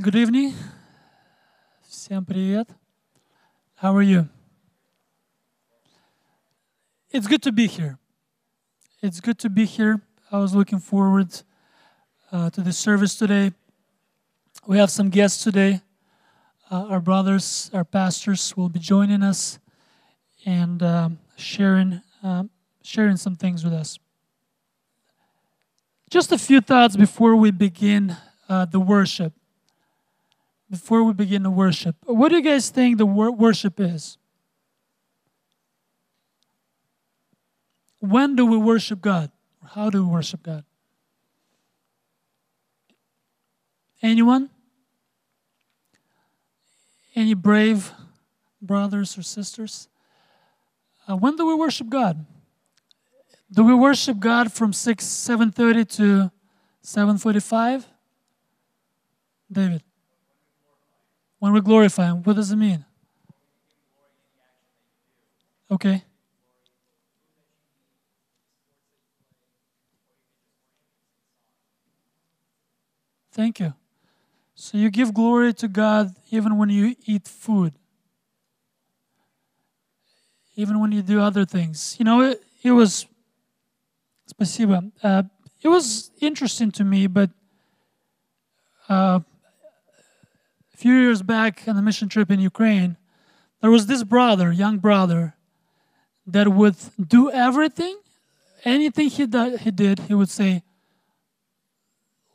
[0.00, 0.54] good evening.
[1.88, 2.68] Всем привет.
[3.76, 4.28] How are you?
[7.10, 7.98] It's good to be here.
[9.02, 10.00] It's good to be here.
[10.30, 11.42] I was looking forward
[12.30, 13.52] uh, to the service today.
[14.66, 15.80] We have some guests today.
[16.70, 19.58] Uh, our brothers, our pastors will be joining us
[20.44, 22.50] and um, sharing um,
[22.82, 23.98] sharing some things with us.
[26.10, 28.16] Just a few thoughts before we begin
[28.48, 29.32] uh, the worship.
[30.73, 34.17] Before we begin the worship, what do you guys think the wor- worship is?
[37.99, 39.29] When do we worship God?
[39.63, 40.63] How do we worship God?
[44.01, 44.49] Anyone?
[47.13, 47.91] Any brave
[48.59, 49.87] brothers or sisters?
[51.07, 52.25] Uh, when do we worship God?
[53.51, 56.31] Do we worship God from 6 7:30 to
[56.81, 57.85] 7:45?
[59.51, 59.83] David.
[61.42, 62.84] When we glorify him, what does it mean?
[65.70, 66.02] Okay.
[73.32, 73.74] Thank you.
[74.54, 77.72] So you give glory to God even when you eat food,
[80.56, 81.94] even when you do other things.
[81.98, 83.06] You know, it, it was,
[84.26, 84.90] спасибо.
[85.00, 85.22] Uh,
[85.62, 87.30] it was interesting to me, but
[88.88, 89.24] uh, a
[90.83, 92.97] few years back on a mission trip in Ukraine,
[93.61, 95.33] there was this brother, young brother,
[96.27, 97.95] that would do everything,
[98.65, 100.61] anything he, do, he did, he would say,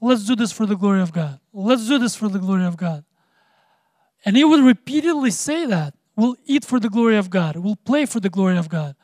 [0.01, 1.41] Let's do this for the glory of God.
[1.53, 3.05] Let's do this for the glory of God.
[4.25, 5.93] And he would repeatedly say that.
[6.17, 7.57] We'll eat for the glory of God.
[7.57, 8.95] We'll play for the glory of God.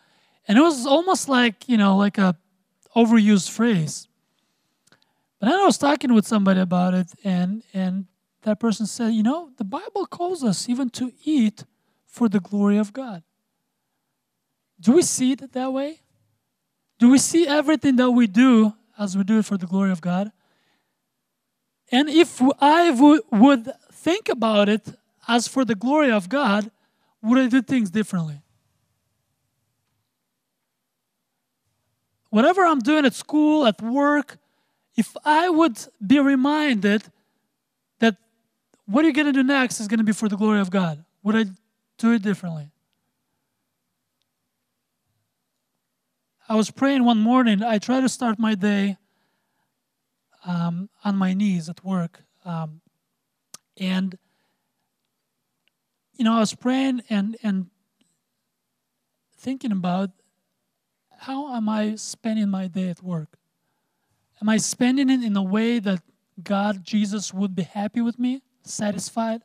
[0.49, 2.37] And it was almost like, you know, like a
[2.97, 4.09] overused phrase.
[5.39, 8.07] But then I was talking with somebody about it, and, and
[8.45, 11.65] that person said, you know, the Bible calls us even to eat
[12.07, 13.23] for the glory of God.
[14.79, 16.01] Do we see it that way?
[16.99, 20.01] Do we see everything that we do as we do it for the glory of
[20.01, 20.31] God?
[21.91, 22.91] And if I
[23.31, 24.89] would think about it
[25.27, 26.71] as for the glory of God,
[27.23, 28.43] would I do things differently?
[32.29, 34.39] Whatever I'm doing at school, at work,
[34.97, 37.05] if I would be reminded
[38.87, 40.71] what are you're going to do next is going to be for the glory of
[40.71, 41.45] God, would I
[41.99, 42.71] do it differently?
[46.49, 47.63] I was praying one morning.
[47.63, 48.99] I try to start my day
[50.45, 52.23] um, on my knees at work.
[52.45, 52.83] Um,
[53.79, 54.19] and,
[56.17, 57.71] you know, I was praying and, and
[59.39, 60.11] thinking about
[61.17, 63.39] how am I spending my day at work?
[64.43, 66.03] Am I spending it in a way that
[66.43, 69.43] God, Jesus, would be happy with me, satisfied?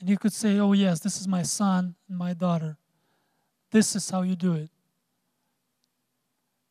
[0.00, 2.76] And you could say, oh, yes, this is my son and my daughter.
[3.70, 4.70] This is how you do it.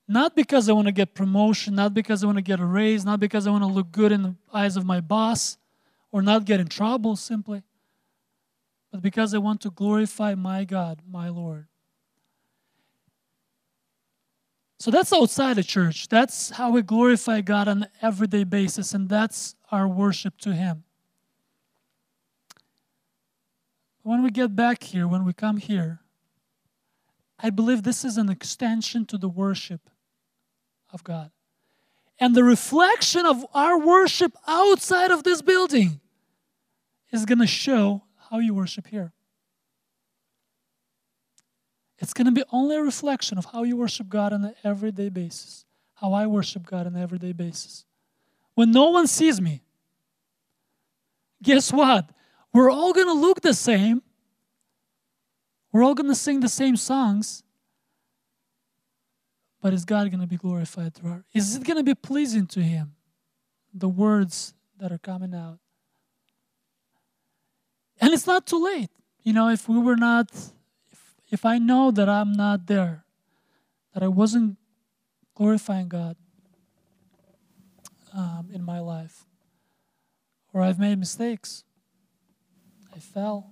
[0.08, 3.04] Not because I want to get promotion, not because I want to get a raise,
[3.04, 5.58] not because I want to look good in the eyes of my boss
[6.12, 7.64] or not get in trouble simply,
[8.92, 11.68] but because I want to glorify my God, my Lord.
[14.80, 16.08] So that's outside the church.
[16.08, 20.84] That's how we glorify God on an everyday basis, and that's our worship to Him.
[24.08, 26.00] When we get back here, when we come here,
[27.38, 29.90] I believe this is an extension to the worship
[30.94, 31.30] of God.
[32.18, 36.00] And the reflection of our worship outside of this building
[37.12, 39.12] is going to show how you worship here.
[42.00, 45.10] It's going to be only a reflection of how you worship God on an everyday
[45.10, 47.84] basis, how I worship God on an everyday basis.
[48.56, 49.64] When no one sees me,
[51.44, 52.10] guess what?
[52.58, 54.02] We're all going to look the same.
[55.72, 57.44] We're all going to sing the same songs.
[59.62, 61.26] But is God going to be glorified through our?
[61.36, 62.96] Is it going to be pleasing to Him?
[63.76, 65.60] The words that are coming out.
[68.02, 68.90] And it's not too late.
[69.22, 70.32] You know, if we were not,
[70.92, 73.06] if, if I know that I'm not there,
[73.94, 74.58] that I wasn't
[75.36, 76.18] glorifying God
[78.16, 79.28] um, in my life,
[80.54, 81.64] or I've made mistakes,
[82.98, 83.46] I fell.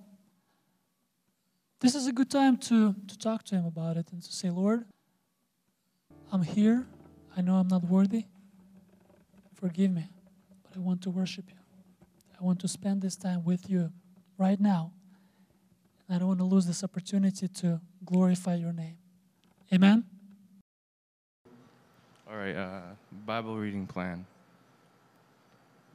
[1.78, 4.50] This is a good time to, to talk to Him about it and to say,
[4.50, 4.84] Lord,
[6.32, 6.84] I'm here.
[7.36, 8.24] I know I'm not worthy.
[9.54, 10.08] Forgive me,
[10.64, 11.58] but I want to worship you.
[12.40, 13.92] I want to spend this time with you
[14.36, 14.90] right now.
[16.08, 18.98] And I don't want to lose this opportunity to glorify your name.
[19.72, 20.04] Amen?
[22.28, 22.80] All right, uh,
[23.24, 24.26] Bible reading plan.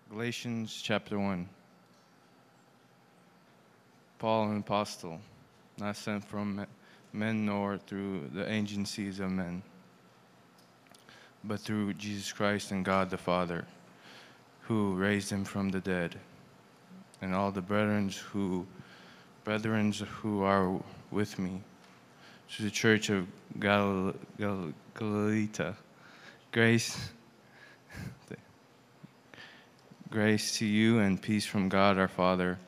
[0.09, 1.50] Galatians chapter 1.
[4.22, 5.20] Paul, an apostle,
[5.80, 6.68] not sent from
[7.12, 9.64] men nor through the agencies of men,
[11.44, 13.66] but through Jesus Christ and God the Father,
[14.68, 16.20] who raised him from the dead,
[17.24, 18.68] and all the brethren who
[19.44, 20.80] brethren who are
[21.10, 21.60] with me,
[22.56, 23.26] to the church of
[23.60, 25.76] Gal- Gal- Galata,
[26.52, 27.10] grace.
[30.12, 32.60] Grace to you and peace from God our Father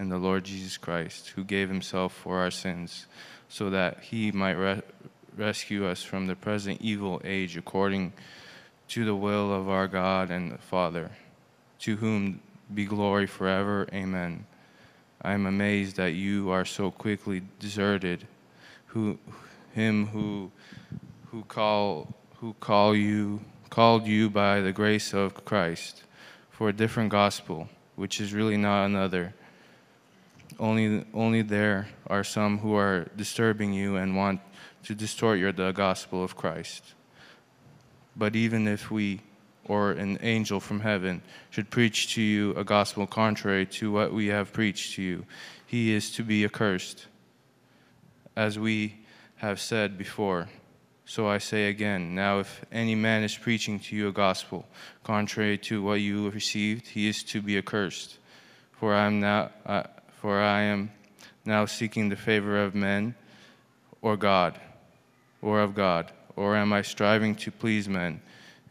[0.00, 3.06] and the Lord Jesus Christ, who gave himself for our sins,
[3.50, 4.80] so that he might re-
[5.36, 8.14] rescue us from the present evil age according
[8.88, 11.10] to the will of our God and Father,
[11.80, 12.40] to whom
[12.72, 13.86] be glory forever.
[13.92, 14.46] Amen.
[15.20, 18.26] I am amazed that you are so quickly deserted,
[18.86, 19.18] who
[19.74, 20.50] him who
[21.26, 26.04] who call who call you called you by the grace of Christ
[26.50, 29.34] for a different gospel, which is really not another.
[30.60, 34.42] Only, only there are some who are disturbing you and want
[34.84, 36.84] to distort your, the gospel of Christ.
[38.14, 39.22] But even if we
[39.64, 44.26] or an angel from heaven should preach to you a gospel contrary to what we
[44.26, 45.24] have preached to you,
[45.64, 47.06] he is to be accursed.
[48.36, 48.96] As we
[49.36, 50.48] have said before,
[51.06, 54.66] so I say again, now if any man is preaching to you a gospel
[55.04, 58.18] contrary to what you have received, he is to be accursed.
[58.72, 59.50] For I am now,
[60.20, 60.90] for I am
[61.46, 63.14] now seeking the favor of men,
[64.02, 64.60] or God,
[65.40, 68.20] or of God, or am I striving to please men?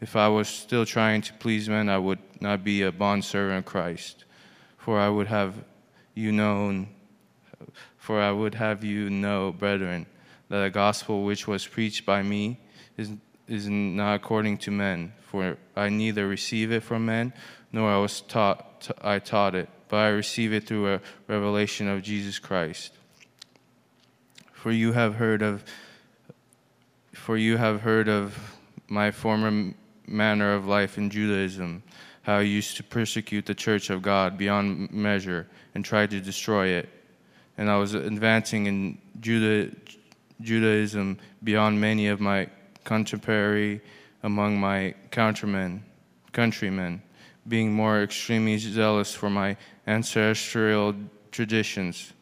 [0.00, 3.64] If I was still trying to please men, I would not be a bondservant of
[3.64, 4.24] Christ.
[4.78, 5.54] For I would have
[6.14, 6.88] you known,
[7.98, 10.06] for I would have you know, brethren
[10.48, 12.60] that the gospel which was preached by me
[12.96, 13.10] is,
[13.48, 17.32] is not according to men, for I neither receive it from men,
[17.72, 22.02] nor I was taught I taught it, but I receive it through a revelation of
[22.02, 22.92] Jesus Christ.
[24.52, 25.64] For you have heard of
[27.12, 28.56] for you have heard of
[28.88, 29.74] my former
[30.06, 31.82] manner of life in Judaism,
[32.22, 36.68] how I used to persecute the church of God beyond measure and tried to destroy
[36.68, 36.88] it.
[37.58, 39.74] And I was advancing in Judah,
[40.40, 42.48] Judaism beyond many of my
[42.84, 43.82] contemporary
[44.22, 45.84] among my countrymen,
[46.32, 47.02] countrymen,
[47.48, 49.56] being more extremely zealous for my
[49.90, 50.94] ancestral
[51.30, 52.12] traditions.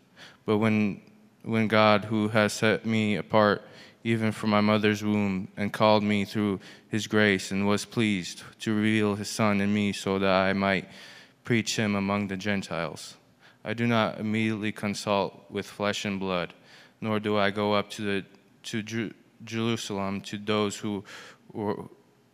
[0.46, 1.00] But when,
[1.42, 3.62] when God, who has set me apart
[4.04, 8.72] even from my mother's womb, and called me through his grace, and was pleased to
[8.72, 10.88] reveal his Son in me so that I might
[11.44, 13.16] preach him among the Gentiles,
[13.64, 16.54] I do not immediately consult with flesh and blood
[17.00, 18.24] nor do I go up to, the,
[18.64, 19.12] to Jer-
[19.44, 21.04] Jerusalem to those who
[21.52, 21.84] were,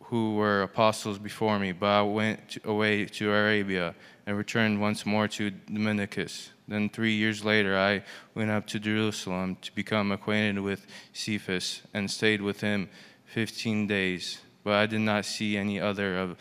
[0.09, 5.27] who were apostles before me, but I went away to Arabia and returned once more
[5.27, 6.51] to Dominicus.
[6.67, 8.03] Then three years later, I
[8.33, 12.89] went up to Jerusalem to become acquainted with Cephas and stayed with him
[13.25, 14.39] fifteen days.
[14.63, 16.37] But I did not see any other of,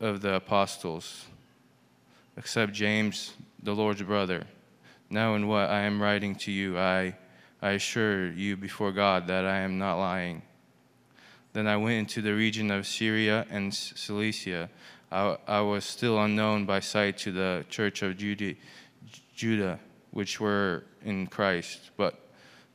[0.00, 1.26] of the apostles
[2.36, 4.44] except James, the Lord's brother.
[5.08, 7.16] Now, in what I am writing to you, I
[7.62, 10.42] I assure you before God that I am not lying.
[11.56, 14.68] Then I went into the region of Syria and Cilicia.
[15.10, 18.18] I, I was still unknown by sight to the church of
[19.34, 19.78] Judah,
[20.10, 22.20] which were in Christ, but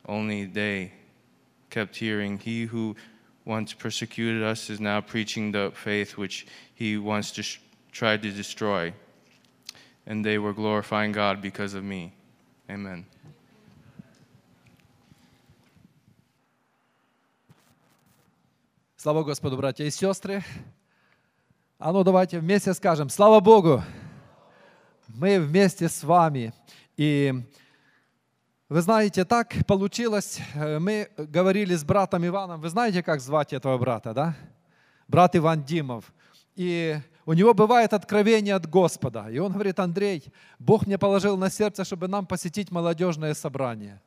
[0.08, 0.94] only they
[1.70, 2.96] kept hearing, He who
[3.44, 7.60] once persecuted us is now preaching the faith which he once just
[7.92, 8.92] tried to destroy.
[10.06, 12.14] And they were glorifying God because of me.
[12.68, 13.06] Amen.
[19.02, 20.44] Слава Господу, братья и сестры.
[21.76, 23.82] А ну давайте вместе скажем, слава Богу,
[25.08, 26.54] мы вместе с вами.
[26.96, 27.34] И
[28.68, 33.76] вы знаете, так получилось, э, мы говорили с братом Иваном, вы знаете, как звать этого
[33.76, 34.36] брата, да?
[35.08, 36.12] Брат Иван Димов.
[36.54, 39.28] И у него бывает откровение от Господа.
[39.30, 44.00] И он говорит, Андрей, Бог мне положил на сердце, чтобы нам посетить молодежное собрание.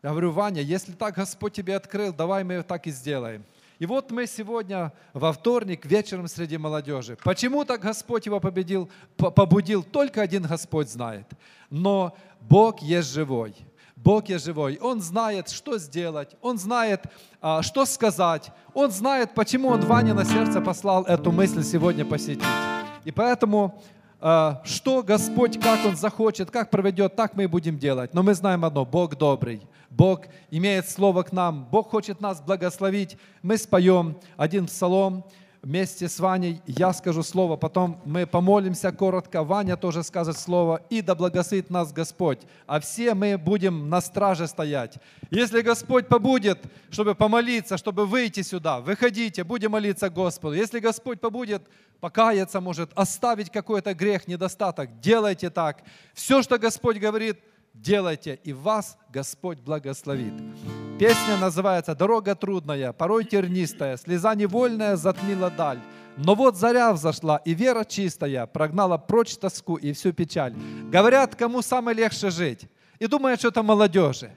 [0.00, 3.44] Я говорю, Ваня, если так Господь тебе открыл, давай мы так и сделаем.
[3.78, 7.16] И вот мы сегодня во вторник вечером среди молодежи.
[7.22, 11.26] Почему так Господь его победил, побудил, только один Господь знает.
[11.70, 13.54] Но Бог есть живой.
[13.94, 14.78] Бог есть живой.
[14.80, 16.36] Он знает, что сделать.
[16.40, 17.04] Он знает,
[17.40, 18.50] а, что сказать.
[18.74, 22.44] Он знает, почему Он Ване на сердце послал эту мысль сегодня посетить.
[23.04, 23.82] И поэтому
[24.20, 28.14] что Господь, как Он захочет, как проведет, так мы и будем делать.
[28.14, 29.62] Но мы знаем одно, Бог добрый.
[29.90, 33.16] Бог имеет слово к нам, Бог хочет нас благословить.
[33.42, 35.24] Мы споем один псалом,
[35.62, 41.02] вместе с Ваней я скажу слово, потом мы помолимся коротко, Ваня тоже скажет слово, и
[41.02, 42.40] да благословит нас Господь.
[42.66, 44.98] А все мы будем на страже стоять.
[45.30, 50.54] Если Господь побудет, чтобы помолиться, чтобы выйти сюда, выходите, будем молиться Господу.
[50.54, 51.62] Если Господь побудет
[52.00, 55.82] покаяться, может оставить какой-то грех, недостаток, делайте так.
[56.14, 57.38] Все, что Господь говорит,
[57.74, 60.34] делайте, и вас Господь благословит.
[60.98, 65.78] Песня называется «Дорога трудная, порой тернистая, слеза невольная затмила даль».
[66.16, 70.54] Но вот заря взошла, и вера чистая прогнала прочь тоску и всю печаль.
[70.90, 72.66] Говорят, кому самое легче жить.
[72.98, 74.32] И думают, что это молодежи.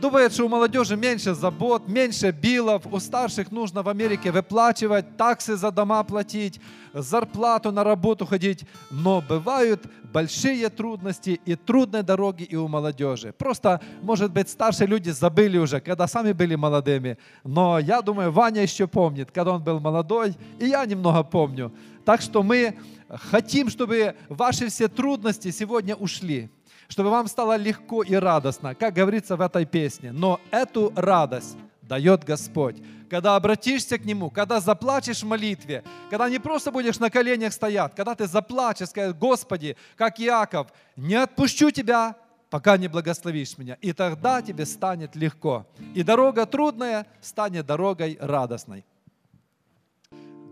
[0.00, 5.56] Думает, что у молодежи меньше забот, меньше билов, у старших нужно в Америке выплачивать, таксы
[5.56, 6.58] за дома платить,
[6.94, 8.64] зарплату на работу ходить.
[8.90, 13.34] Но бывают большие трудности и трудные дороги и у молодежи.
[13.36, 17.18] Просто, может быть, старшие люди забыли уже, когда сами были молодыми.
[17.44, 21.74] Но я думаю, Ваня еще помнит, когда он был молодой, и я немного помню.
[22.06, 22.78] Так что мы
[23.10, 26.48] хотим, чтобы ваши все трудности сегодня ушли
[26.90, 30.12] чтобы вам стало легко и радостно, как говорится в этой песне.
[30.12, 32.76] Но эту радость дает Господь.
[33.08, 37.94] Когда обратишься к Нему, когда заплачешь в молитве, когда не просто будешь на коленях стоять,
[37.94, 40.66] когда ты заплачешь, скажешь, Господи, как Иаков,
[40.96, 42.16] не отпущу Тебя,
[42.50, 43.76] пока не благословишь меня.
[43.80, 45.66] И тогда тебе станет легко.
[45.94, 48.84] И дорога трудная станет дорогой радостной.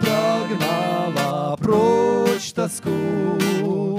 [0.00, 3.98] прогнала прочь тоску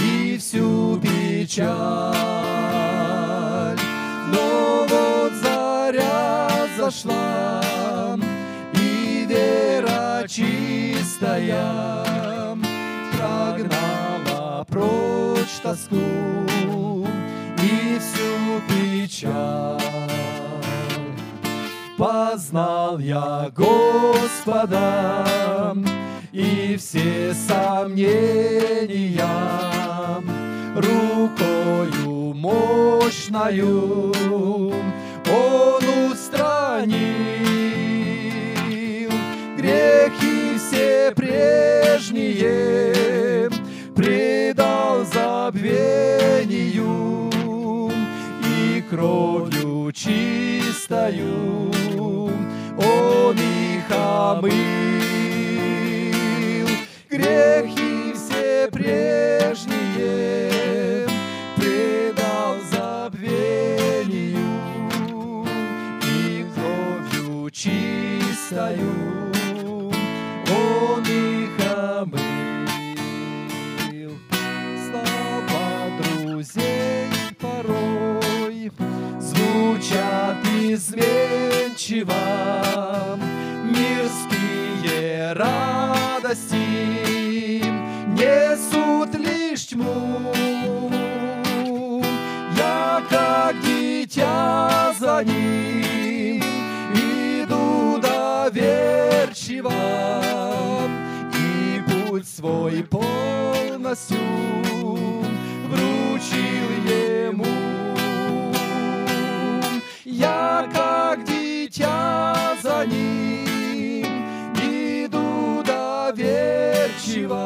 [0.00, 0.96] и всю
[1.44, 2.24] печаль.
[6.76, 7.62] зашла,
[8.72, 11.64] и вера чистая
[13.12, 15.96] прогнала прочь тоску
[17.62, 19.80] и всю печаль.
[21.96, 25.24] Познал я Господа
[26.32, 28.84] и все сомнения
[30.74, 34.12] рукою мощною
[35.26, 36.94] Он устранил
[39.56, 42.92] грехи все прежние,
[43.96, 46.84] предал забвению
[48.42, 51.70] и кровью чистою
[52.76, 54.50] он их омыл.
[57.08, 60.53] Грехи все прежние
[68.54, 69.03] чистою
[102.64, 104.16] свой полностью
[105.68, 107.44] вручил ему.
[110.06, 114.08] Я, как дитя за ним,
[114.56, 117.42] иду доверчиво,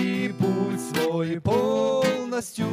[0.00, 2.68] и путь свой полностью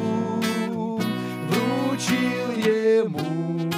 [1.50, 3.70] вручил ему.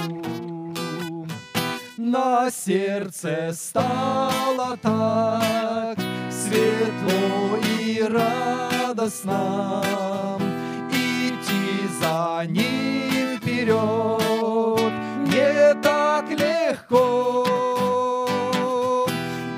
[1.96, 6.11] На сердце стало так
[6.42, 9.82] светло и радостно,
[10.90, 14.92] идти за ним вперед
[15.26, 17.46] не так легко.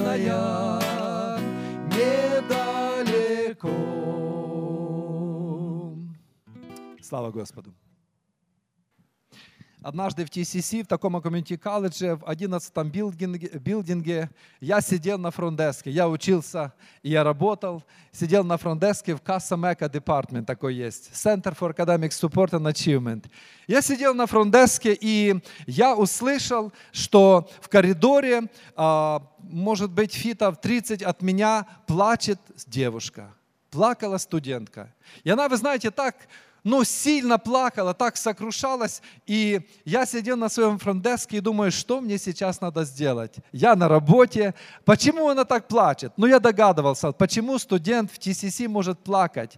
[1.87, 3.69] недалеко.
[7.01, 7.73] Слава Господу!
[9.81, 15.89] Однажды в ТСС, в таком комьюнити-колледже, в 11 билдинге, билдинге, я сидел на фронтдеске.
[15.89, 17.85] Я учился, я работал.
[18.11, 21.11] Сидел на фронтдеске в Casa Meca Department, такой есть.
[21.13, 23.27] Center for Academic Support and Achievement.
[23.67, 31.03] Я сидел на фронтдеске, и я услышал, что в коридоре, а, может быть, фитов 30
[31.03, 33.33] от меня плачет девушка.
[33.71, 34.93] Плакала студентка.
[35.23, 36.15] И она, вы знаете, так
[36.63, 39.01] ну, сильно плакала, так сокрушалась.
[39.25, 43.35] И я сидел на своем фронтдеске и думаю, что мне сейчас надо сделать?
[43.51, 44.53] Я на работе.
[44.85, 46.13] Почему она так плачет?
[46.17, 49.57] Ну, я догадывался, почему студент в ТСС может плакать.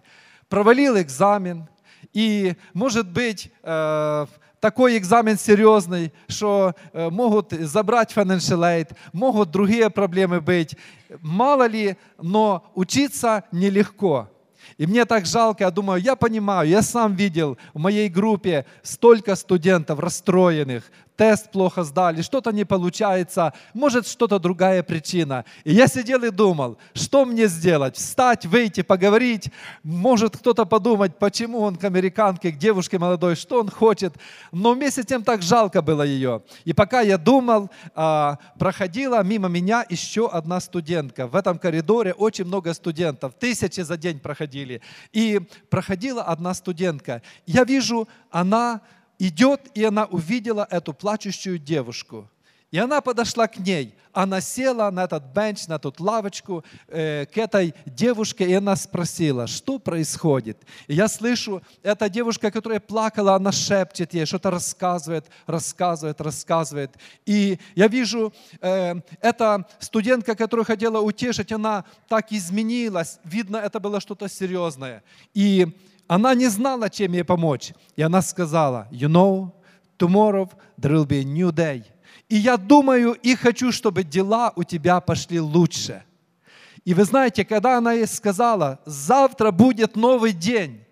[0.50, 1.68] Провалил экзамен.
[2.14, 4.26] И, может быть, э,
[4.60, 10.76] такой экзамен серьезный, что э, могут забрать financial aid, могут другие проблемы быть.
[11.20, 14.30] Мало ли, но учиться нелегко.
[14.78, 19.36] И мне так жалко, я думаю, я понимаю, я сам видел в моей группе столько
[19.36, 25.46] студентов расстроенных, тест плохо сдали, что-то не получается, может что-то другая причина.
[25.64, 27.96] И я сидел и думал, что мне сделать?
[27.96, 29.52] Встать, выйти, поговорить?
[29.84, 34.16] Может кто-то подумать, почему он к американке, к девушке молодой, что он хочет?
[34.52, 36.44] Но вместе с тем так жалко было ее.
[36.66, 41.28] И пока я думал, а, проходила мимо меня еще одна студентка.
[41.28, 44.82] В этом коридоре очень много студентов, тысячи за день проходили.
[45.14, 47.22] И проходила одна студентка.
[47.46, 48.82] Я вижу, она
[49.22, 52.28] идет, и она увидела эту плачущую девушку.
[52.72, 53.94] И она подошла к ней.
[54.14, 59.46] Она села на этот бенч, на эту лавочку э, к этой девушке, и она спросила,
[59.46, 60.58] что происходит.
[60.88, 66.92] И я слышу, эта девушка, которая плакала, она шепчет ей, что-то рассказывает, рассказывает, рассказывает.
[67.26, 73.20] И я вижу, э, эта студентка, которую хотела утешить, она так изменилась.
[73.26, 75.04] Видно, это было что-то серьезное.
[75.34, 75.68] И
[76.12, 77.72] она не знала, чем ей помочь.
[77.96, 79.50] И она сказала, you know,
[79.98, 81.86] tomorrow there will be a new day.
[82.28, 86.04] И я думаю и хочу, чтобы дела у тебя пошли лучше.
[86.84, 90.84] И вы знаете, когда она ей сказала, завтра будет новый день,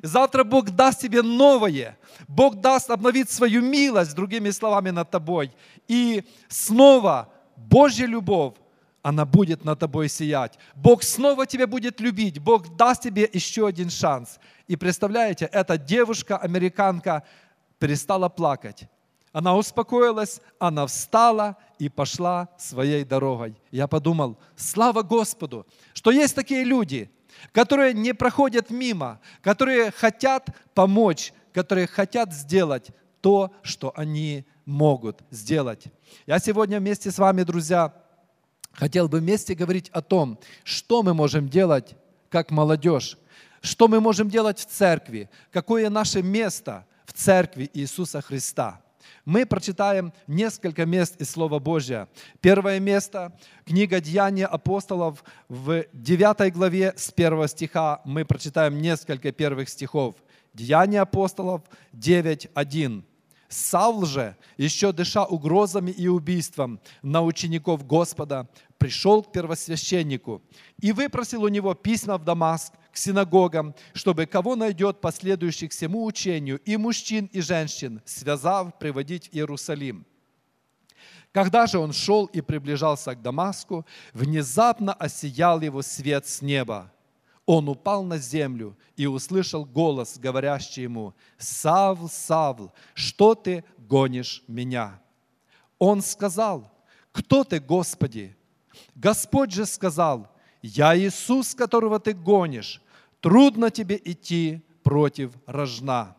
[0.00, 5.50] завтра Бог даст тебе новое, Бог даст обновить свою милость, другими словами, над тобой.
[5.88, 8.54] И снова Божья любовь
[9.06, 10.58] она будет над тобой сиять.
[10.74, 12.40] Бог снова тебя будет любить.
[12.40, 14.40] Бог даст тебе еще один шанс.
[14.66, 17.22] И представляете, эта девушка, американка,
[17.78, 18.88] перестала плакать.
[19.30, 23.54] Она успокоилась, она встала и пошла своей дорогой.
[23.70, 27.08] Я подумал, слава Господу, что есть такие люди,
[27.52, 32.90] которые не проходят мимо, которые хотят помочь, которые хотят сделать
[33.20, 35.84] то, что они могут сделать.
[36.26, 37.94] Я сегодня вместе с вами, друзья,
[38.76, 41.96] хотел бы вместе говорить о том, что мы можем делать
[42.28, 43.18] как молодежь,
[43.62, 48.80] что мы можем делать в церкви, какое наше место в церкви Иисуса Христа.
[49.24, 52.08] Мы прочитаем несколько мест из Слова Божьего.
[52.40, 58.00] Первое место, книга Деяния апостолов в 9 главе с 1 стиха.
[58.04, 60.14] Мы прочитаем несколько первых стихов.
[60.54, 61.62] Деяния апостолов
[61.92, 63.02] 9.1.
[63.48, 70.42] Савл же, еще дыша угрозами и убийством на учеников Господа, пришел к первосвященнику
[70.80, 76.58] и выпросил у него письма в Дамаск к синагогам, чтобы кого найдет последующих всему учению,
[76.64, 80.06] и мужчин, и женщин, связав, приводить в Иерусалим.
[81.32, 86.90] Когда же он шел и приближался к Дамаску, внезапно осиял его свет с неба–
[87.46, 95.00] он упал на землю и услышал голос, говорящий ему, «Савл, Савл, что ты гонишь меня?»
[95.78, 96.70] Он сказал,
[97.12, 98.36] «Кто ты, Господи?»
[98.96, 100.28] Господь же сказал,
[100.60, 102.82] «Я Иисус, которого ты гонишь.
[103.20, 106.16] Трудно тебе идти против рожна».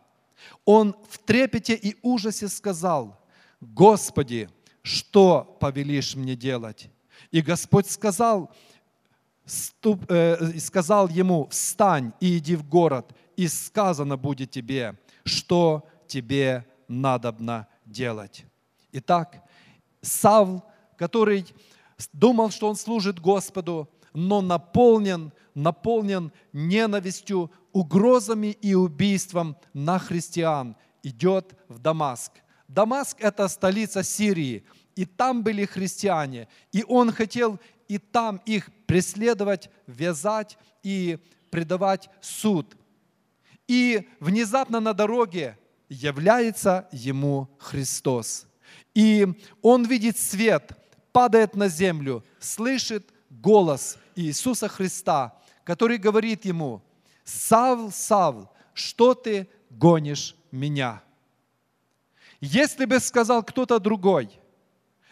[0.63, 3.19] Он в трепете и ужасе сказал,
[3.59, 4.49] «Господи,
[4.81, 6.89] что повелишь мне делать?»
[7.31, 8.53] И Господь сказал,
[9.47, 16.65] ступ, э, сказал ему, встань и иди в город, и сказано будет тебе, что тебе
[16.87, 18.45] надобно делать.
[18.91, 19.43] Итак,
[20.01, 20.63] Савл,
[20.97, 21.45] который
[22.13, 31.53] думал, что он служит Господу, но наполнен, наполнен ненавистью, угрозами и убийством на христиан, идет
[31.67, 32.31] в Дамаск.
[32.67, 39.69] Дамаск– это столица Сирии, и там были христиане, и он хотел и там их преследовать,
[39.85, 41.19] вязать и
[41.51, 42.75] предавать суд.
[43.67, 45.57] И внезапно на дороге
[45.89, 48.47] является ему Христос.
[48.95, 49.27] И
[49.61, 50.71] он видит свет,
[51.11, 56.81] падает на землю, слышит голос Иисуса Христа, который говорит ему,
[57.23, 61.03] «Савл, Савл, что ты гонишь меня?
[62.39, 64.29] Если бы сказал кто-то другой,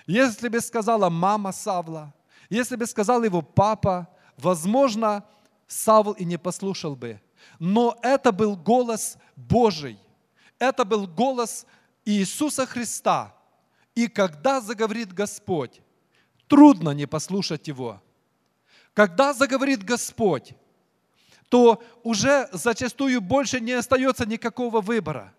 [0.07, 2.13] если бы сказала мама Савла,
[2.49, 5.23] если бы сказал его папа, возможно,
[5.67, 7.19] Савл и не послушал бы.
[7.59, 9.97] Но это был голос Божий.
[10.59, 11.65] Это был голос
[12.05, 13.35] Иисуса Христа.
[13.95, 15.81] И когда заговорит Господь,
[16.47, 18.01] трудно не послушать Его.
[18.93, 20.53] Когда заговорит Господь,
[21.49, 25.33] то уже зачастую больше не остается никакого выбора.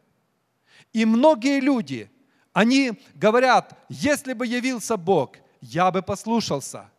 [0.92, 2.10] И многие люди,
[2.52, 6.90] они говорят, если бы явился Бог, я бы послушался.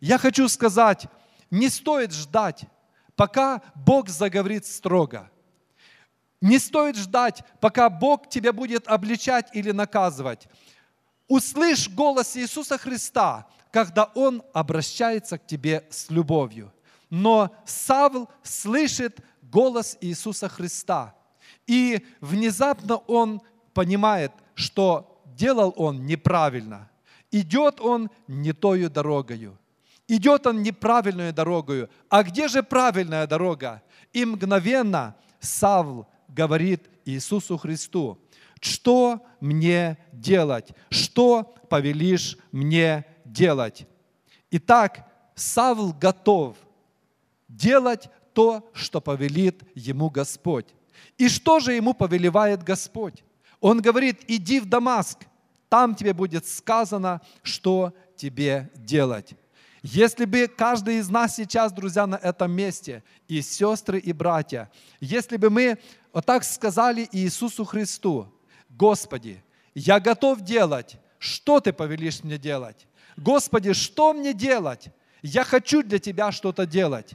[0.00, 1.06] Я хочу сказать,
[1.50, 2.64] не стоит ждать,
[3.14, 5.30] пока Бог заговорит строго.
[6.40, 10.48] Не стоит ждать, пока Бог тебя будет обличать или наказывать.
[11.28, 16.72] Услышь голос Иисуса Христа, когда Он обращается к тебе с любовью.
[17.10, 21.14] Но Савл слышит голос Иисуса Христа.
[21.66, 23.42] И внезапно он
[23.74, 26.90] понимает, что делал он неправильно.
[27.30, 29.58] Идет он не тою дорогою.
[30.08, 31.90] Идет он неправильную дорогою.
[32.08, 33.82] А где же правильная дорога?
[34.12, 38.18] И мгновенно Савл говорит Иисусу Христу,
[38.60, 40.70] что мне делать?
[40.90, 43.86] Что повелишь мне делать?
[44.50, 46.56] Итак, Савл готов
[47.48, 50.66] делать то, что повелит ему Господь.
[51.18, 53.24] И что же ему повелевает Господь?
[53.60, 55.18] Он говорит, иди в Дамаск,
[55.68, 59.34] там тебе будет сказано, что тебе делать.
[59.82, 65.36] Если бы каждый из нас сейчас, друзья, на этом месте, и сестры, и братья, если
[65.36, 65.78] бы мы
[66.12, 68.32] вот так сказали Иисусу Христу,
[68.70, 69.42] Господи,
[69.74, 72.86] я готов делать, что Ты повелишь мне делать?
[73.16, 74.88] Господи, что мне делать?
[75.22, 77.14] Я хочу для Тебя что-то делать.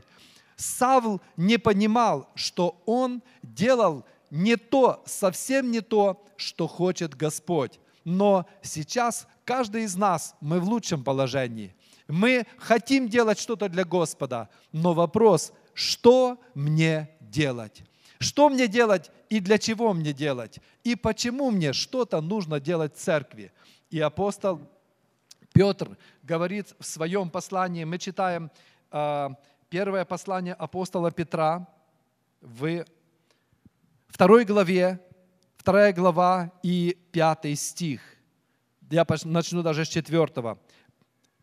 [0.55, 7.79] Савл не понимал, что он делал не то, совсем не то, что хочет Господь.
[8.03, 11.75] Но сейчас каждый из нас, мы в лучшем положении.
[12.11, 17.83] Мы хотим делать что-то для Господа, но вопрос, что мне делать?
[18.19, 20.59] Что мне делать и для чего мне делать?
[20.83, 23.53] И почему мне что-то нужно делать в церкви?
[23.89, 24.59] И апостол
[25.53, 28.51] Петр говорит в своем послании, мы читаем
[28.91, 29.29] э,
[29.69, 31.65] первое послание апостола Петра
[32.41, 32.85] в
[34.09, 34.99] второй главе,
[35.55, 38.01] вторая глава и пятый стих.
[38.89, 40.59] Я начну даже с четвертого.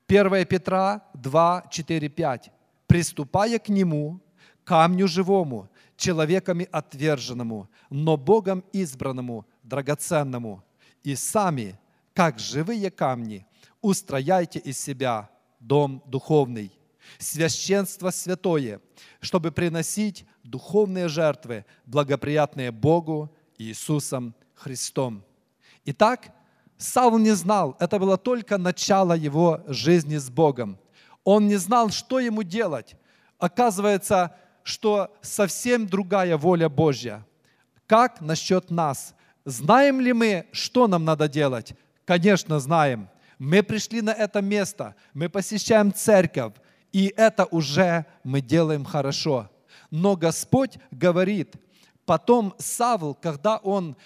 [0.08, 2.50] 1 Петра 2, 4, 5.
[2.86, 4.20] «Приступая к Нему,
[4.64, 10.64] камню живому, человеками отверженному, но Богом избранному, драгоценному,
[11.02, 11.78] и сами,
[12.14, 13.46] как живые камни,
[13.82, 15.28] устрояйте из себя
[15.60, 16.72] дом духовный,
[17.18, 18.80] священство святое,
[19.20, 25.22] чтобы приносить духовные жертвы, благоприятные Богу Иисусом Христом.
[25.84, 26.32] Итак,
[26.78, 30.78] Савл не знал, это было только начало его жизни с Богом.
[31.24, 32.94] Он не знал, что ему делать.
[33.38, 37.26] Оказывается, что совсем другая воля Божья.
[37.86, 39.14] Как насчет нас?
[39.44, 41.74] Знаем ли мы, что нам надо делать?
[42.04, 43.08] Конечно, знаем.
[43.38, 46.54] Мы пришли на это место, мы посещаем церковь,
[46.92, 49.50] и это уже мы делаем хорошо.
[49.90, 51.54] Но Господь говорит,
[52.04, 53.96] потом Савл, когда он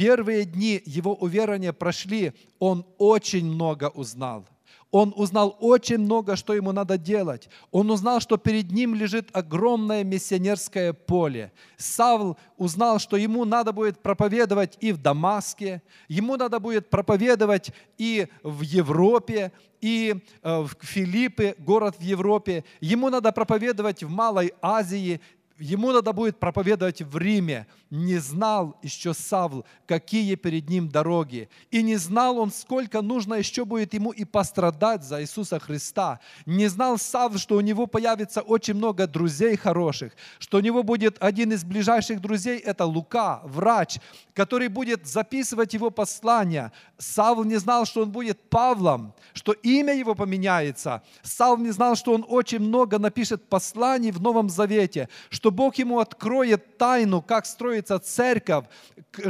[0.00, 4.46] первые дни его уверования прошли, он очень много узнал–
[4.90, 7.48] он узнал очень много, что ему надо делать.
[7.70, 11.52] Он узнал, что перед ним лежит огромное миссионерское поле.
[11.76, 18.26] Савл узнал, что ему надо будет проповедовать и в Дамаске, ему надо будет проповедовать и
[18.42, 22.64] в Европе, и э, в Филиппе, город в Европе.
[22.80, 25.20] Ему надо проповедовать в Малой Азии,
[25.60, 27.66] ему надо будет проповедовать в Риме.
[27.90, 31.48] Не знал еще Савл, какие перед ним дороги.
[31.70, 36.20] И не знал он, сколько нужно еще будет ему и пострадать за Иисуса Христа.
[36.46, 41.16] Не знал Савл, что у него появится очень много друзей хороших, что у него будет
[41.20, 43.98] один из ближайших друзей, это Лука, врач,
[44.34, 46.72] который будет записывать его послания.
[46.96, 51.02] Савл не знал, что он будет Павлом, что имя его поменяется.
[51.22, 55.74] Савл не знал, что он очень много напишет посланий в Новом Завете, что что Бог
[55.78, 58.66] ему откроет тайну, как строится церковь,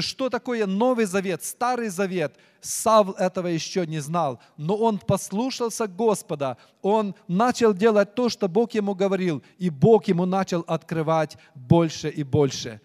[0.01, 2.37] что такое Новый Завет, Старый Завет.
[2.61, 8.75] Савл этого еще не знал, но он послушался Господа, он начал делать то, что Бог
[8.75, 12.83] ему говорил, и Бог ему начал открывать больше и больше.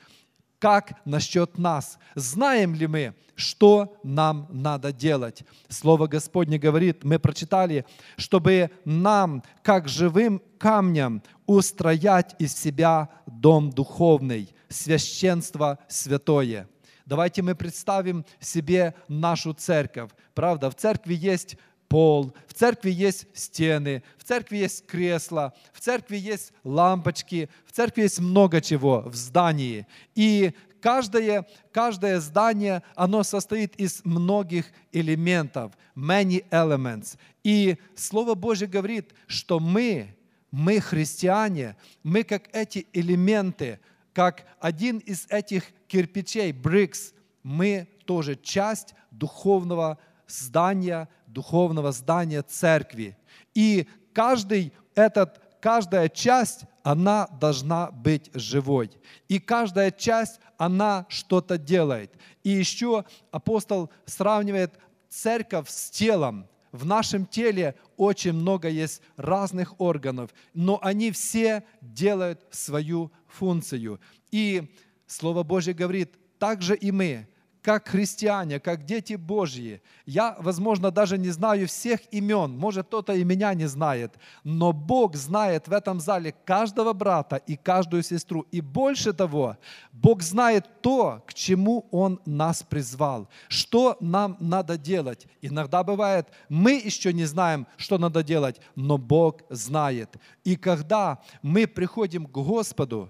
[0.66, 2.00] Как насчет нас?
[2.16, 5.44] Знаем ли мы, что нам надо делать?
[5.70, 7.86] Слово Господне говорит, мы прочитали,
[8.18, 16.68] чтобы нам, как живым камням, устроять из себя дом духовный, священство святое.
[17.06, 20.10] Давайте мы представим себе нашу церковь.
[20.34, 26.18] Правда, в церкви есть пол, в церкви есть стены, в церкви есть кресла, в церкви
[26.18, 29.88] есть лампочки, в церкви есть много чего в здании.
[30.16, 37.18] И каждое, каждое здание, оно состоит из многих элементов, many elements.
[37.44, 40.16] И Слово Божье говорит, что мы,
[40.52, 43.80] мы христиане, мы как эти элементы,
[44.14, 53.18] как один из этих кирпичей, брикс, мы тоже часть духовного здания, духовного здания церкви.
[53.54, 58.90] И каждый этот, каждая часть, она должна быть живой.
[59.28, 62.12] И каждая часть, она что-то делает.
[62.44, 64.74] И еще апостол сравнивает
[65.10, 66.48] церковь с телом.
[66.72, 74.00] В нашем теле очень много есть разных органов, но они все делают свою функцию.
[74.32, 74.74] И
[75.08, 77.28] Слово Божье говорит, также и мы,
[77.66, 79.82] как христиане, как дети Божьи.
[80.06, 85.16] Я, возможно, даже не знаю всех имен, может, кто-то и меня не знает, но Бог
[85.16, 88.46] знает в этом зале каждого брата и каждую сестру.
[88.52, 89.58] И больше того,
[89.92, 95.26] Бог знает то, к чему Он нас призвал, что нам надо делать.
[95.42, 100.18] Иногда бывает, мы еще не знаем, что надо делать, но Бог знает.
[100.44, 103.10] И когда мы приходим к Господу,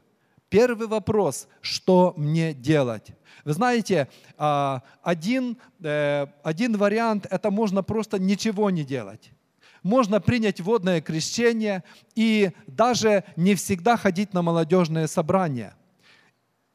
[0.50, 3.12] Первый вопрос, что мне делать?
[3.44, 9.32] Вы знаете, а, один, э, один вариант– это можно просто ничего не делать.
[9.84, 11.84] Можно принять водное крещение
[12.16, 15.76] и даже не всегда ходить на молодежные собрания.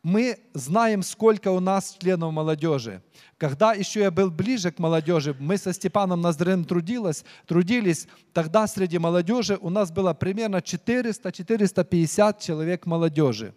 [0.03, 3.03] Мы знаем, сколько у нас членов молодежи.
[3.37, 8.99] Когда еще я был ближе к молодежи, мы со Степаном Ноздрым трудились, трудились, тогда среди
[8.99, 13.55] молодежи у нас было примерно 400-450 человек молодежи.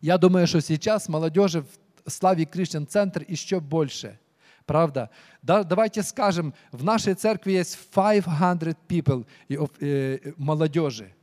[0.00, 1.64] Я думаю, что сейчас молодежи
[2.04, 4.18] в Славе Кришен Центр еще больше.
[4.66, 5.10] Правда?
[5.42, 8.24] Да, давайте скажем, в нашей церкви есть 500
[8.88, 9.26] people
[9.80, 11.13] э, молодежи.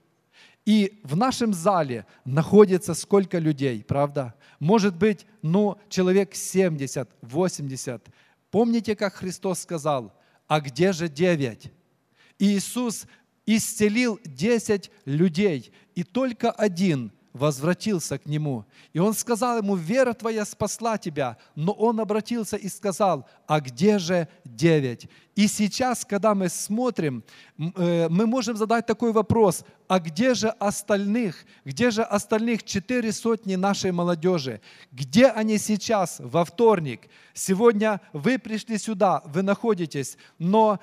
[0.66, 4.36] И в нашем зале находится сколько людей, правда?
[4.60, 8.08] Может быть, ну, человек 70, 80.
[8.52, 10.14] Помните, как Христос сказал,
[10.48, 11.72] а где же девять?
[12.38, 13.06] Иисус
[13.46, 18.66] исцелил 10 людей, и только один– возвратился к нему.
[18.94, 21.38] И он сказал ему, вера твоя спасла тебя.
[21.56, 25.08] Но он обратился и сказал, а где же девять?
[25.36, 27.24] И сейчас, когда мы смотрим,
[27.58, 31.46] э, мы можем задать такой вопрос, а где же остальных?
[31.64, 34.62] Где же остальных четыре сотни нашей молодежи?
[34.92, 37.10] Где они сейчас, во вторник?
[37.34, 40.80] Сегодня вы пришли сюда, вы находитесь, но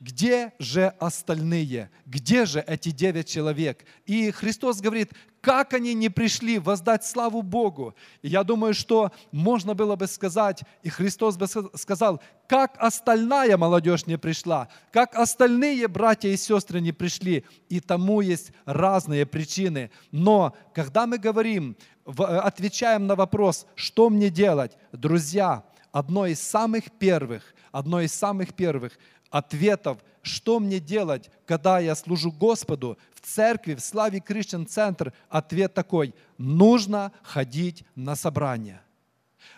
[0.00, 1.90] где же остальные?
[2.06, 3.84] Где же эти девять человек?
[4.06, 7.94] И Христос говорит, как они не пришли воздать славу Богу?
[8.22, 14.06] И я думаю, что можно было бы сказать, и Христос бы сказал, как остальная молодежь
[14.06, 17.44] не пришла, как остальные братья и сестры не пришли.
[17.68, 19.90] И тому есть разные причины.
[20.12, 27.54] Но когда мы говорим, отвечаем на вопрос, что мне делать, друзья, одно из самых первых,
[27.70, 28.98] одно из самых первых
[29.30, 35.72] ответов, что мне делать, когда я служу Господу в церкви, в Славе Кришен Центр, ответ
[35.72, 38.82] такой, нужно ходить на собрания.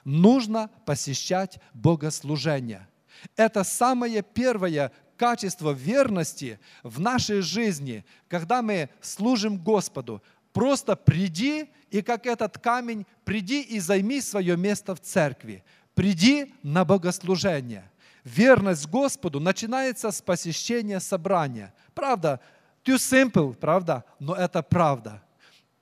[0.05, 2.89] Нужно посещать богослужения.
[3.37, 10.23] Это самое первое качество верности в нашей жизни, когда мы служим Господу.
[10.53, 15.65] Просто приди и как этот камень, приди и займи свое место в церкви.
[15.95, 17.92] Приди на богослужение.
[18.25, 21.75] Верность Господу начинается с посещения собрания.
[21.95, 22.41] Правда,
[22.85, 25.23] too simple, правда, но это правда.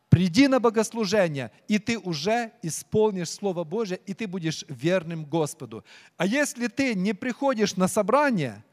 [0.09, 5.85] Приди на богослужение, и ты уже исполнишь Слово Божье, и ты будешь верным Господу.
[6.17, 8.65] А если ты не приходишь на собрание,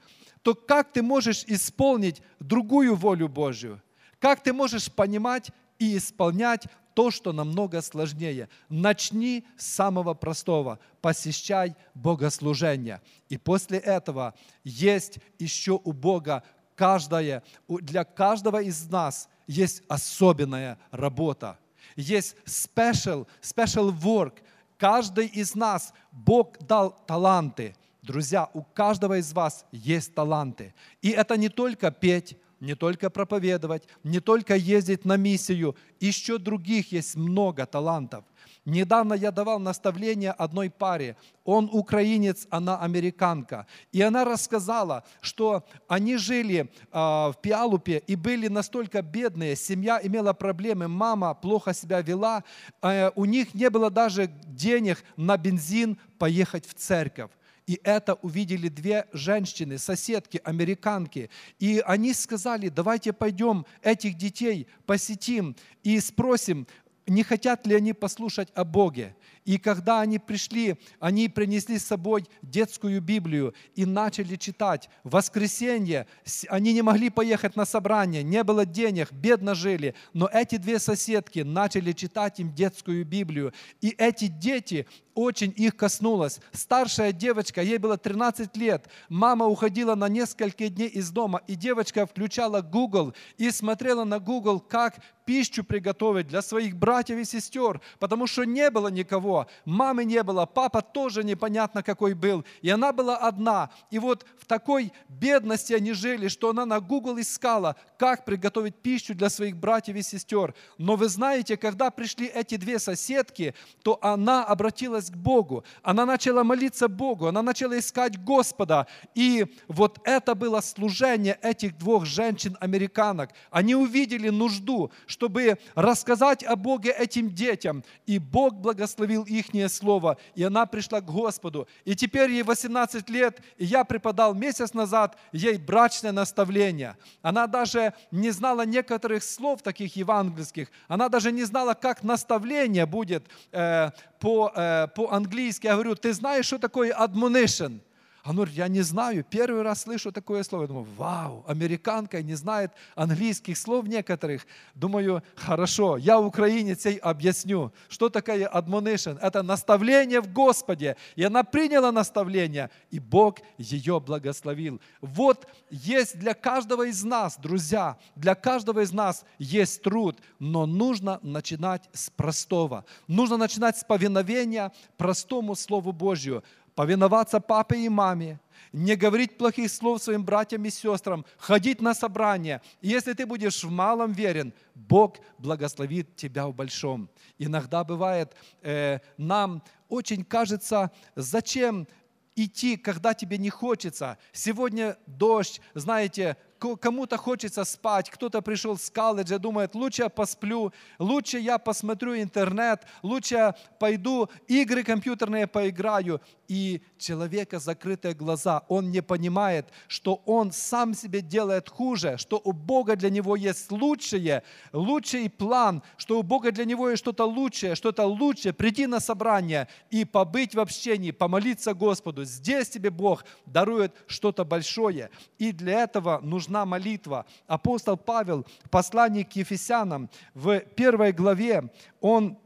[0.41, 3.81] то как ты можешь исполнить другую волю Божью?
[4.17, 8.49] Как ты можешь понимать и исполнять то, что намного сложнее.
[8.69, 10.79] Начни с самого простого.
[10.99, 13.03] Посещай богослужение.
[13.29, 14.33] И после этого
[14.63, 16.43] есть еще у Бога
[16.75, 21.59] каждое, для каждого из нас есть особенная работа.
[21.95, 24.33] Есть special, special work.
[24.79, 27.75] Каждый из нас Бог дал таланты.
[28.01, 30.73] Друзья, у каждого из вас есть таланты.
[31.03, 36.91] И это не только петь, не только проповедовать, не только ездить на миссию, еще других
[36.91, 38.23] есть много талантов.
[38.65, 41.15] Недавно я давал наставление одной паре.
[41.45, 43.65] Он украинец, она американка.
[43.93, 50.33] И она рассказала, что они жили э, в Пиалупе и были настолько бедные, семья имела
[50.33, 52.43] проблемы, мама плохо себя вела,
[52.81, 57.31] э, у них не было даже денег на бензин поехать в церковь.
[57.67, 61.29] И это увидели две женщины, соседки, американки.
[61.59, 66.65] И они сказали, давайте пойдем этих детей посетим и спросим,
[67.05, 69.15] не хотят ли они послушать о Боге.
[69.47, 74.89] И когда они пришли, они принесли с собой детскую Библию и начали читать.
[75.05, 76.05] В воскресенье
[76.49, 79.95] они не могли поехать на собрание, не было денег, бедно жили.
[80.11, 83.53] Но эти две соседки начали читать им детскую Библию.
[83.79, 84.85] И эти дети
[85.17, 86.39] очень их коснулось.
[86.51, 92.05] Старшая девочка, ей было 13 лет, мама уходила на несколько дней из дома, и девочка
[92.05, 98.27] включала Google и смотрела на Google, как пищу приготовить для своих братьев и сестер, потому
[98.27, 103.17] что не было никого, мамы не было, папа тоже непонятно какой был, и она была
[103.17, 103.69] одна.
[103.91, 109.13] И вот в такой бедности они жили, что она на Google искала, как приготовить пищу
[109.13, 110.55] для своих братьев и сестер.
[110.77, 116.43] Но вы знаете, когда пришли эти две соседки, то она обратилась к Богу, она начала
[116.43, 118.87] молиться Богу, она начала искать Господа.
[119.13, 123.31] И вот это было служение этих двух женщин-американок.
[123.51, 127.83] Они увидели нужду, чтобы рассказать о Боге этим детям.
[128.05, 131.67] И Бог благословил их слово, и она пришла к Господу.
[131.85, 136.97] И теперь ей 18 лет, и я преподал месяц назад ей брачное наставление.
[137.21, 143.25] Она даже не знала некоторых слов таких евангельских, она даже не знала, как наставление будет
[143.51, 145.67] э, по, э, по-английски.
[145.67, 147.79] Я говорю, ты знаешь, что такое admonition?
[148.27, 150.63] Он говорит, я не знаю, первый раз слышу такое слово.
[150.63, 154.45] Я думаю, вау, американка не знает английских слов некоторых.
[154.75, 159.17] Думаю, хорошо, я украинец, ей объясню, что такое admonition.
[159.21, 160.97] Это наставление в Господе.
[161.15, 164.81] И она приняла наставление, и Бог ее благословил.
[164.99, 171.21] Вот есть для каждого из нас, друзья, для каждого из нас есть труд, но нужно
[171.21, 172.83] начинать с простого.
[173.07, 176.43] Нужно начинать с повиновения простому Слову Божью
[176.77, 178.39] повиноваться папе и маме,
[178.71, 182.61] не говорить плохих слов своим братьям и сестрам, ходить на собрания.
[182.81, 187.09] Если ты будешь в малом верен, Бог благословит тебя в большом.
[187.39, 191.87] Иногда бывает, э, нам очень кажется, зачем
[192.35, 194.19] идти, когда тебе не хочется.
[194.31, 201.39] Сегодня дождь, знаете, кому-то хочется спать, кто-то пришел с колледжа, думает, лучше я посплю, лучше
[201.39, 206.21] я посмотрю интернет, лучше пойду игры компьютерные поиграю.
[206.47, 212.53] И человека закрытые глаза, он не понимает, что он сам себе делает хуже, что у
[212.53, 217.75] Бога для него есть лучшее, лучший план, что у Бога для него есть что-то лучшее,
[217.75, 222.23] что-то лучшее, прийти на собрание и побыть в общении, помолиться Господу.
[222.23, 225.09] Здесь тебе Бог дарует что-то большое.
[225.37, 227.25] И для этого нужно нужна молитва.
[227.47, 231.69] Апостол Павел в послании к Ефесянам в первой главе,
[232.01, 232.37] он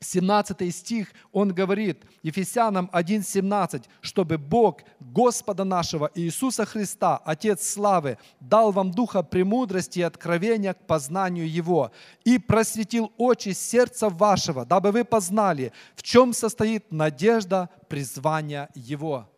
[0.00, 8.72] 17 стих, он говорит, Ефесянам 1.17, чтобы Бог, Господа нашего Иисуса Христа, Отец славы, дал
[8.72, 11.92] вам духа премудрости и откровения к познанию Его
[12.24, 19.28] и просветил очи сердца вашего, дабы вы познали, в чем состоит надежда призвания Его.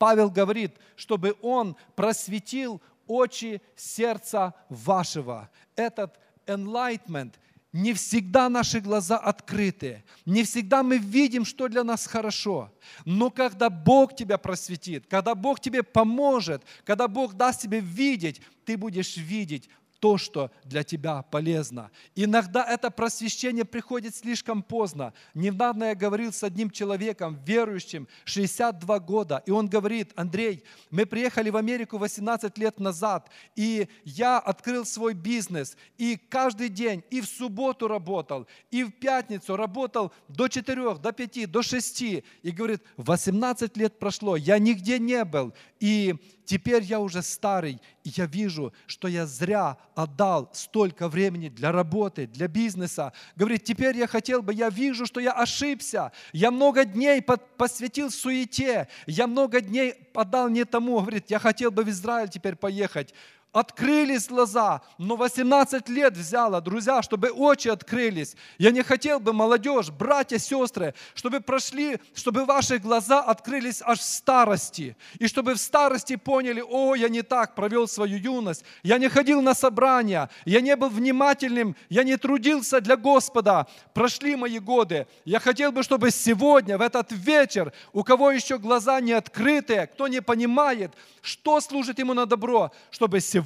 [0.00, 5.50] Павел говорит, чтобы он просветил очи сердца вашего.
[5.74, 7.34] Этот enlightenment
[7.72, 12.72] не всегда наши глаза открыты, не всегда мы видим, что для нас хорошо.
[13.04, 18.76] Но когда Бог тебя просветит, когда Бог тебе поможет, когда Бог даст тебе видеть, ты
[18.76, 19.68] будешь видеть
[20.00, 21.90] то, что для тебя полезно.
[22.14, 25.12] Иногда это просвещение приходит слишком поздно.
[25.34, 31.50] Недавно я говорил с одним человеком, верующим, 62 года, и он говорит, Андрей, мы приехали
[31.50, 37.26] в Америку 18 лет назад, и я открыл свой бизнес, и каждый день, и в
[37.26, 43.76] субботу работал, и в пятницу работал до 4, до 5, до 6, и говорит, 18
[43.76, 46.14] лет прошло, я нигде не был, и
[46.50, 52.26] теперь я уже старый, и я вижу, что я зря отдал столько времени для работы,
[52.26, 53.12] для бизнеса.
[53.36, 56.10] Говорит, теперь я хотел бы, я вижу, что я ошибся.
[56.32, 60.98] Я много дней посвятил суете, я много дней отдал не тому.
[60.98, 63.14] Говорит, я хотел бы в Израиль теперь поехать.
[63.52, 68.36] Открылись глаза, но 18 лет взяло, друзья, чтобы очи открылись.
[68.58, 74.02] Я не хотел бы, молодежь, братья, сестры, чтобы прошли, чтобы ваши глаза открылись аж в
[74.02, 79.08] старости, и чтобы в старости поняли, о, я не так провел свою юность, я не
[79.08, 85.08] ходил на собрания, я не был внимательным, я не трудился для Господа, прошли мои годы.
[85.24, 90.06] Я хотел бы, чтобы сегодня, в этот вечер, у кого еще глаза не открытые, кто
[90.06, 93.39] не понимает, что служит ему на добро, чтобы сегодня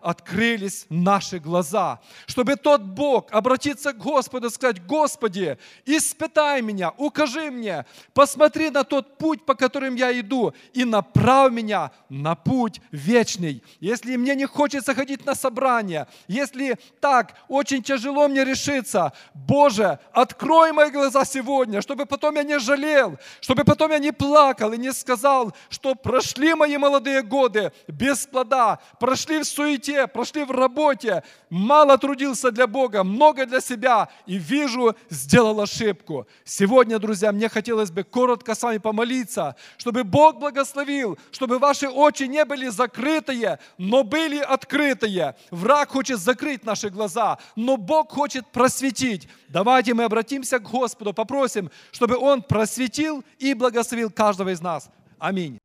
[0.00, 7.50] открылись наши глаза, чтобы тот Бог обратиться к Господу и сказать, Господи, испытай меня, укажи
[7.50, 13.62] мне, посмотри на тот путь, по которым я иду, и направь меня на путь вечный.
[13.80, 20.72] Если мне не хочется ходить на собрание, если так, очень тяжело мне решиться, Боже, открой
[20.72, 24.92] мои глаза сегодня, чтобы потом я не жалел, чтобы потом я не плакал и не
[24.92, 31.98] сказал, что прошли мои молодые годы без плода, прошли в суете, прошли в работе, мало
[31.98, 36.26] трудился для Бога, много для себя и вижу, сделал ошибку.
[36.44, 42.24] Сегодня, друзья, мне хотелось бы коротко с вами помолиться, чтобы Бог благословил, чтобы ваши очи
[42.24, 45.36] не были закрытые, но были открытые.
[45.50, 49.28] Враг хочет закрыть наши глаза, но Бог хочет просветить.
[49.48, 54.88] Давайте мы обратимся к Господу, попросим, чтобы Он просветил и благословил каждого из нас.
[55.18, 55.58] Аминь.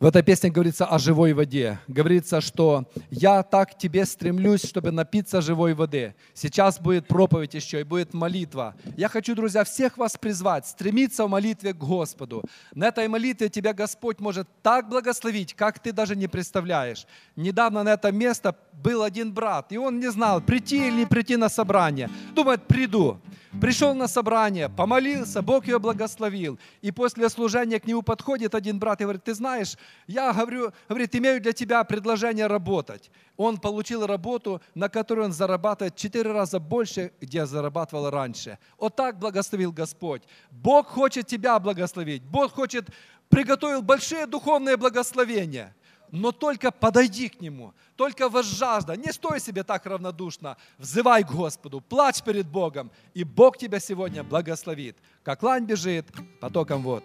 [0.00, 1.78] В этой песне говорится о живой воде.
[1.86, 6.16] Говорится, что я так к тебе стремлюсь, чтобы напиться живой воды.
[6.34, 8.74] Сейчас будет проповедь еще и будет молитва.
[8.96, 12.42] Я хочу, друзья, всех вас призвать, стремиться в молитве к Господу.
[12.74, 17.06] На этой молитве тебя Господь может так благословить, как ты даже не представляешь.
[17.36, 21.36] Недавно на это место был один брат, и он не знал, прийти или не прийти
[21.36, 22.10] на собрание.
[22.34, 23.20] Думает, приду.
[23.60, 26.58] Пришел на собрание, помолился, Бог его благословил.
[26.82, 29.76] И после служения к нему подходит один брат и говорит, ты знаешь,
[30.06, 33.10] я говорю, говорит, имею для тебя предложение работать.
[33.36, 38.58] Он получил работу, на которую он зарабатывает четыре раза больше, где зарабатывал раньше.
[38.78, 40.22] Вот так благословил Господь.
[40.50, 42.22] Бог хочет тебя благословить.
[42.22, 42.88] Бог хочет,
[43.28, 45.74] приготовил большие духовные благословения–
[46.10, 51.80] но только подойди к Нему, только возжажда, не стой себе так равнодушно, взывай к Господу,
[51.80, 54.96] плачь перед Богом, и Бог тебя сегодня благословит.
[55.22, 56.06] Как лань бежит
[56.40, 57.04] потоком вод.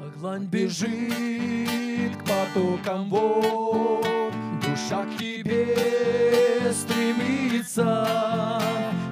[0.00, 4.06] Как лань бежит к потокам вод,
[4.62, 8.08] душа к тебе стремится,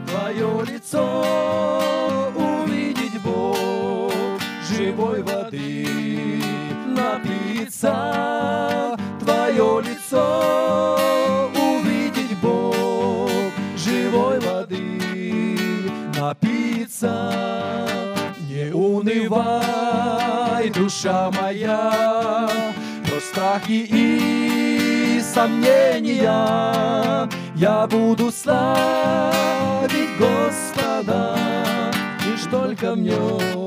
[0.07, 2.44] твое лицо
[4.95, 5.89] живой воды.
[6.87, 10.99] Напиться, Твое лицо
[11.55, 13.31] увидеть Бог,
[13.77, 15.59] живой воды.
[16.19, 17.87] Напиться.
[18.49, 22.49] Не унывай, душа моя,
[23.05, 31.37] про страхи и сомнения я буду славить Господа,
[32.27, 33.65] лишь только в нем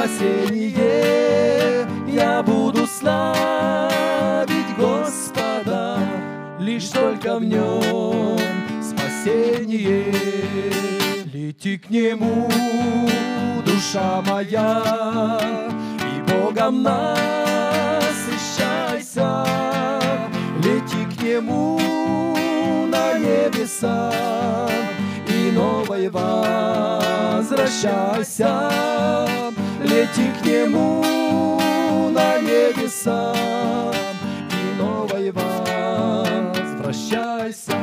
[0.00, 5.98] спасение, я буду славить Господа,
[6.58, 8.40] лишь только в нем
[8.82, 10.14] спасение.
[11.32, 12.48] Лети к Нему,
[13.66, 15.38] душа моя,
[15.98, 19.44] и Богом насыщайся.
[20.64, 21.78] Лети к Нему
[22.86, 24.10] на небеса,
[25.28, 28.70] и новой возвращайся
[30.00, 31.60] лети к нему
[32.10, 33.34] на небеса
[34.50, 37.76] и новой возвращайся.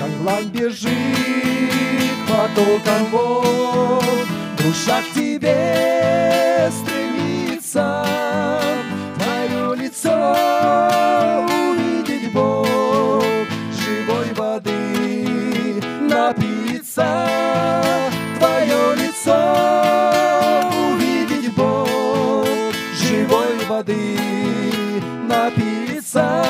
[0.00, 4.26] Как лань бежит потоком вод,
[4.58, 8.04] душа к тебе стремится,
[9.18, 10.16] твое лицо
[11.48, 13.22] увидеть Бог,
[13.78, 17.06] живой воды напиться,
[19.20, 22.46] лицо увидеть Бог,
[22.94, 24.18] живой воды
[25.28, 26.46] напиться,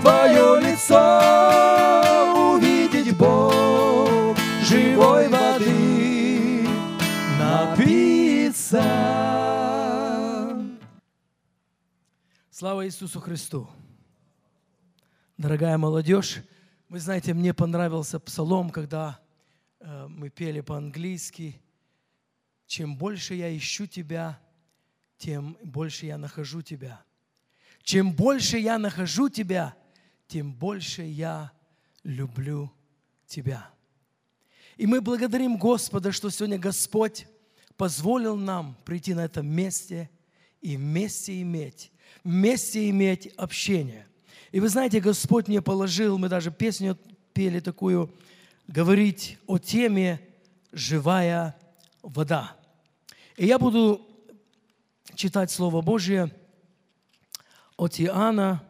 [0.00, 6.66] твое лицо увидеть Бог, живой воды
[7.38, 8.82] напиться.
[12.50, 13.68] Слава Иисусу Христу!
[15.36, 16.38] Дорогая молодежь,
[16.88, 19.20] вы знаете, мне понравился псалом, когда
[19.80, 21.60] мы пели по-английски,
[22.66, 24.38] чем больше я ищу Тебя,
[25.16, 27.02] тем больше я нахожу Тебя.
[27.82, 29.74] Чем больше я нахожу Тебя,
[30.26, 31.52] тем больше я
[32.04, 32.70] люблю
[33.26, 33.70] Тебя.
[34.76, 37.26] И мы благодарим Господа, что сегодня Господь
[37.76, 40.10] позволил нам прийти на это месте
[40.60, 41.90] и вместе иметь,
[42.22, 44.06] вместе иметь общение.
[44.52, 46.98] И вы знаете, Господь мне положил, мы даже песню
[47.32, 48.12] пели такую,
[48.68, 50.20] говорить о теме
[50.70, 51.56] «Живая
[52.02, 52.56] вода».
[53.36, 54.06] И я буду
[55.14, 56.32] читать Слово Божье
[57.76, 58.62] от Иоанна,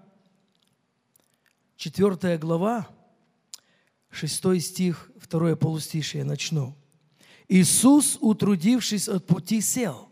[1.77, 2.89] 4 глава,
[4.11, 6.75] 6 стих, 2 полустишие начну.
[7.49, 10.09] Иисус, утрудившись от пути, сел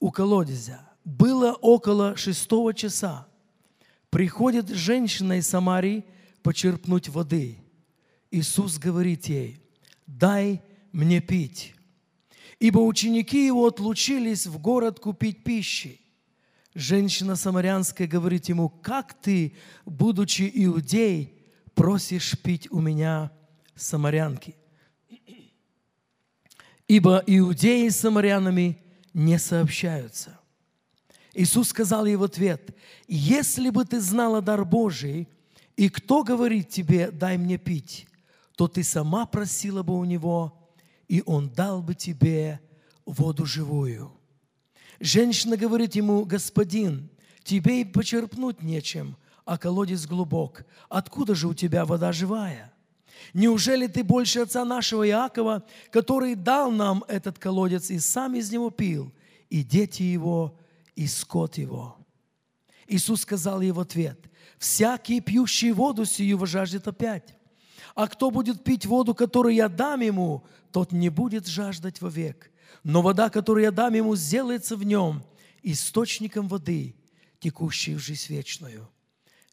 [0.00, 0.80] у колодезя.
[1.04, 3.28] Было около шестого часа.
[4.10, 6.04] Приходит женщина из Самарии
[6.42, 7.58] почерпнуть воды.
[8.36, 9.58] Иисус говорит ей,
[10.06, 10.60] дай
[10.92, 11.74] мне пить.
[12.58, 16.00] Ибо ученики его отлучились в город купить пищи.
[16.74, 19.56] Женщина самарянская говорит ему, как ты,
[19.86, 23.32] будучи иудей, просишь пить у меня
[23.74, 24.54] самарянки?
[26.86, 28.78] Ибо иудеи с самарянами
[29.14, 30.38] не сообщаются.
[31.32, 32.76] Иисус сказал ей в ответ,
[33.08, 35.26] если бы ты знала дар Божий,
[35.76, 38.06] и кто говорит тебе, дай мне пить,
[38.56, 40.58] то ты сама просила бы у него,
[41.08, 42.60] и он дал бы тебе
[43.04, 44.12] воду живую.
[44.98, 47.10] Женщина говорит ему, господин,
[47.44, 50.64] тебе и почерпнуть нечем, а колодец глубок.
[50.88, 52.72] Откуда же у тебя вода живая?
[53.34, 58.70] Неужели ты больше отца нашего Иакова, который дал нам этот колодец и сам из него
[58.70, 59.12] пил,
[59.50, 60.58] и дети его,
[60.94, 61.96] и скот его?»
[62.88, 64.18] Иисус сказал ей в ответ,
[64.58, 67.36] «Всякий, пьющий воду сию, жаждет опять.
[67.96, 72.52] А кто будет пить воду, которую я дам ему, тот не будет жаждать вовек.
[72.84, 75.24] Но вода, которую я дам ему, сделается в нем
[75.62, 76.94] источником воды,
[77.40, 78.88] текущей в жизнь вечную».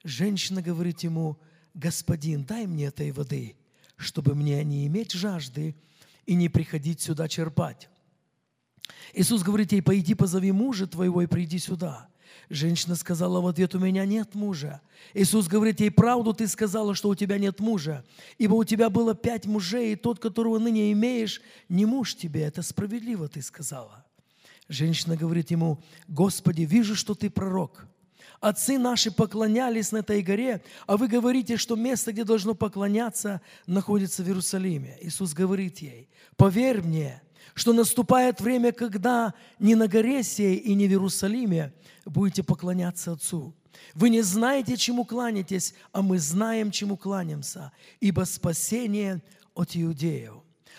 [0.03, 1.39] Женщина говорит ему,
[1.73, 3.55] «Господин, дай мне этой воды,
[3.95, 5.73] чтобы мне не иметь жажды
[6.25, 7.89] и не приходить сюда черпать».
[9.13, 12.09] Иисус говорит ей, «Пойди позови мужа твоего и приди сюда».
[12.49, 14.81] Женщина сказала в ответ, у меня нет мужа.
[15.13, 18.05] Иисус говорит ей, правду ты сказала, что у тебя нет мужа,
[18.37, 22.61] ибо у тебя было пять мужей, и тот, которого ныне имеешь, не муж тебе, это
[22.61, 24.05] справедливо ты сказала.
[24.69, 27.87] Женщина говорит ему, Господи, вижу, что ты пророк.
[28.39, 34.21] Отцы наши поклонялись на этой горе, а вы говорите, что место, где должно поклоняться, находится
[34.21, 34.97] в Иерусалиме.
[35.01, 37.21] Иисус говорит ей, поверь мне,
[37.53, 41.73] что наступает время, когда ни на горе сей и ни в Иерусалиме
[42.05, 43.53] будете поклоняться Отцу.
[43.93, 49.21] Вы не знаете, чему кланяетесь, а мы знаем, чему кланяемся, ибо спасение
[49.53, 50.35] от иудеев.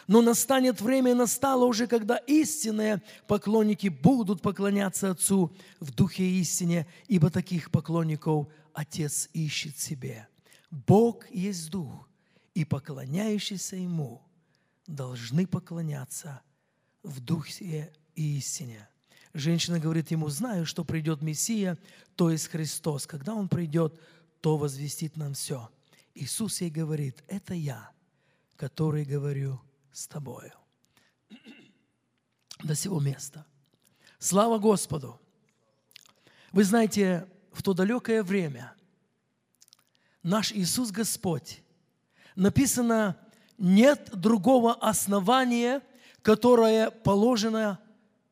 [0.07, 7.31] Но настанет время, настало уже, когда истинные поклонники будут поклоняться Отцу в Духе истине, ибо
[7.31, 10.29] таких поклонников Отец ищет себе.
[10.71, 12.09] Бог есть Дух,
[12.55, 14.23] и поклоняющиеся Ему
[14.87, 16.43] должны поклоняться
[17.05, 18.89] в Духе и истине.
[19.33, 21.79] Женщина говорит ему, знаю, что придет Мессия,
[22.17, 23.07] то есть Христос.
[23.07, 24.01] Когда Он придет,
[24.41, 25.71] то возвестит нам все.
[26.15, 27.91] Иисус ей говорит, это я,
[28.57, 29.61] который говорю
[29.93, 30.53] с тобою.
[32.63, 33.45] До сего места.
[34.19, 35.21] Слава Господу!
[36.53, 38.75] Вы знаете, в то далекое время
[40.23, 41.63] наш Иисус Господь,
[42.37, 43.17] написано,
[43.59, 45.83] нет другого основания,
[46.25, 47.79] которое положено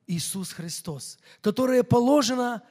[0.06, 2.62] Иисус Христос, которое положено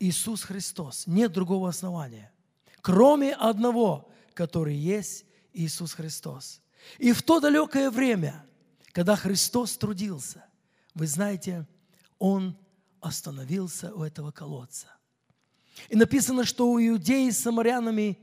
[0.00, 1.06] Иисус Христос.
[1.06, 2.32] Нет другого основания,
[2.80, 6.62] кроме одного, который есть Иисус Христос.
[6.98, 8.46] И в то далекое время,
[8.92, 10.46] когда Христос трудился,
[10.94, 11.66] вы знаете,
[12.18, 12.56] Он
[13.00, 14.88] остановился у этого колодца.
[15.90, 18.18] И написано, что у иудеи с самарянами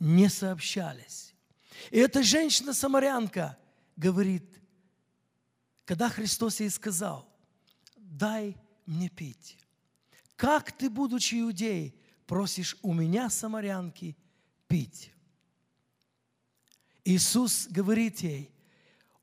[0.00, 1.34] не сообщались.
[1.90, 3.58] И эта женщина-самарянка
[3.96, 4.63] говорит,
[5.84, 7.28] когда Христос ей сказал,
[7.96, 8.56] дай
[8.86, 9.58] мне пить.
[10.36, 11.94] Как ты, будучи иудей,
[12.26, 14.16] просишь у меня, самарянки,
[14.66, 15.12] пить?
[17.04, 18.50] Иисус говорит ей,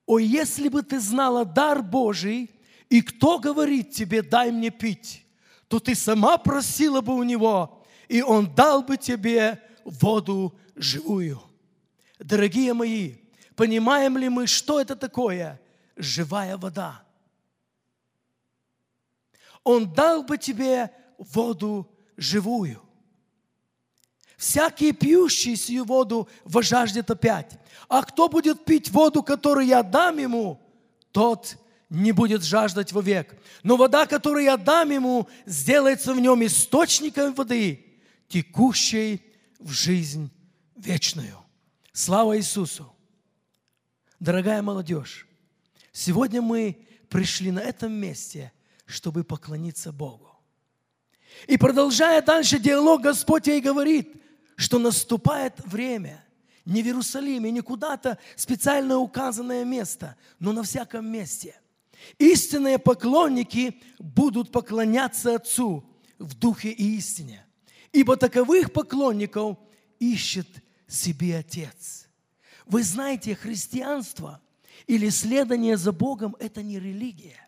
[0.05, 2.51] о, если бы ты знала дар Божий,
[2.89, 5.25] и кто говорит тебе, дай мне пить,
[5.67, 11.41] то ты сама просила бы у Него, и Он дал бы тебе воду живую.
[12.19, 13.15] Дорогие мои,
[13.55, 15.59] понимаем ли мы, что это такое
[15.95, 17.03] живая вода?
[19.63, 22.81] Он дал бы тебе воду живую.
[24.37, 27.59] Всякий пьющий сию воду вожаждет опять.
[27.87, 30.59] А кто будет пить воду, которую я дам ему,
[31.11, 31.57] тот
[31.91, 33.35] не будет жаждать вовек.
[33.61, 37.85] Но вода, которую я дам ему, сделается в нем источником воды,
[38.29, 39.21] текущей
[39.59, 40.31] в жизнь
[40.75, 41.37] вечную.
[41.93, 42.91] Слава Иисусу!
[44.19, 45.27] Дорогая молодежь,
[45.91, 48.51] сегодня мы пришли на этом месте,
[48.85, 50.29] чтобы поклониться Богу.
[51.47, 54.21] И продолжая дальше диалог, Господь ей говорит,
[54.55, 56.23] что наступает время
[56.65, 61.59] не в Иерусалиме, не куда-то специально указанное место, но на всяком месте.
[62.17, 65.83] Истинные поклонники будут поклоняться Отцу
[66.19, 67.45] в духе и истине,
[67.91, 69.57] ибо таковых поклонников
[69.99, 70.47] ищет
[70.87, 72.07] себе Отец.
[72.65, 74.41] Вы знаете, христианство
[74.91, 77.47] или следование за Богом– это не религия.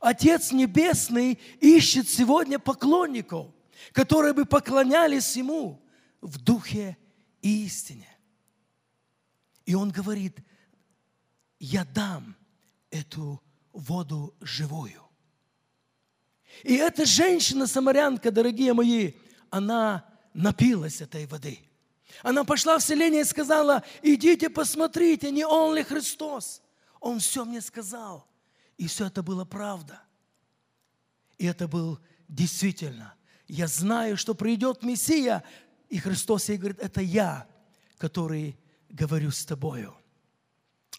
[0.00, 3.54] Отец Небесный ищет сегодня поклонников,
[3.92, 5.80] которые бы поклонялись Ему
[6.20, 6.96] в духе
[7.40, 8.08] и истине.
[9.64, 10.36] И Он говорит,
[11.60, 12.34] я дам
[12.90, 13.40] эту
[13.72, 15.04] воду живую.
[16.64, 19.12] И эта женщина-самарянка, дорогие мои,
[19.50, 21.60] она напилась этой воды.
[22.22, 26.62] Она пошла в селение и сказала, идите посмотрите, не он ли Христос.
[27.00, 28.26] Он все мне сказал.
[28.76, 30.02] И все это было правда.
[31.38, 31.98] И это был
[32.28, 33.14] действительно.
[33.46, 35.44] Я знаю, что придет Мессия,
[35.88, 37.46] и Христос ей говорит, это я,
[37.98, 39.94] который говорю с тобою.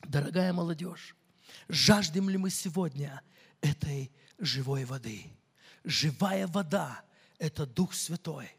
[0.04, 1.16] Дорогая молодежь,
[1.68, 3.22] жаждем ли мы сегодня
[3.62, 5.26] этой живой воды?
[5.84, 7.04] Живая вода–
[7.40, 8.50] это Дух Святой.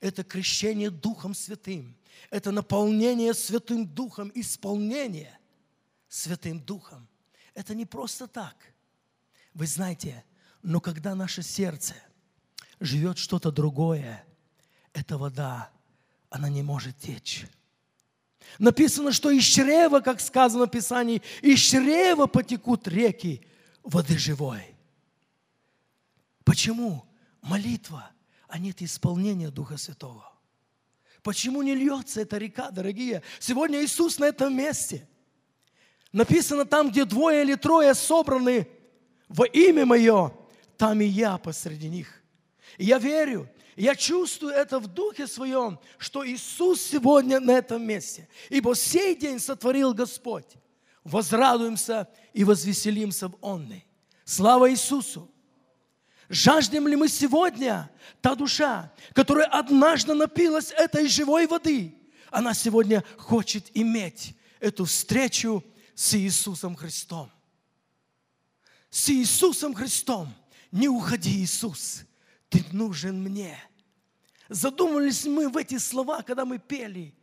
[0.00, 1.96] Это крещение Духом Святым.
[2.30, 5.38] Это наполнение Святым Духом, исполнение
[6.08, 7.08] Святым Духом.
[7.54, 8.56] Это не просто так.
[9.54, 10.24] Вы знаете,
[10.62, 11.94] но когда наше сердце
[12.80, 14.24] живет что-то другое,
[14.92, 15.70] эта вода,
[16.30, 17.46] она не может течь.
[18.58, 23.44] Написано, что из чрева, как сказано в Писании, из чрева потекут реки
[23.82, 24.74] воды живой.
[26.44, 27.04] Почему?
[27.42, 28.10] Молитва,
[28.48, 30.32] а нет исполнения Духа Святого.
[31.22, 33.22] Почему не льется эта река, дорогие?
[33.38, 35.06] Сегодня Иисус на этом месте.
[36.12, 38.66] Написано там, где двое или трое собраны
[39.28, 40.32] во имя Мое,
[40.78, 42.22] там и я посреди них.
[42.78, 48.28] И я верю, я чувствую это в духе своем, что Иисус сегодня на этом месте.
[48.48, 50.56] Ибо сей день сотворил Господь.
[51.04, 53.86] Возрадуемся и возвеселимся в Онной.
[54.24, 55.30] Слава Иисусу!
[56.28, 61.94] Жаждем ли мы сегодня та душа, которая однажды напилась этой живой воды,
[62.30, 65.64] она сегодня хочет иметь эту встречу
[65.94, 67.30] с Иисусом Христом.
[68.90, 70.32] С Иисусом Христом.
[70.70, 72.04] Не уходи, Иисус.
[72.50, 73.58] Ты нужен мне.
[74.48, 77.14] Задумались мы в эти слова, когда мы пели,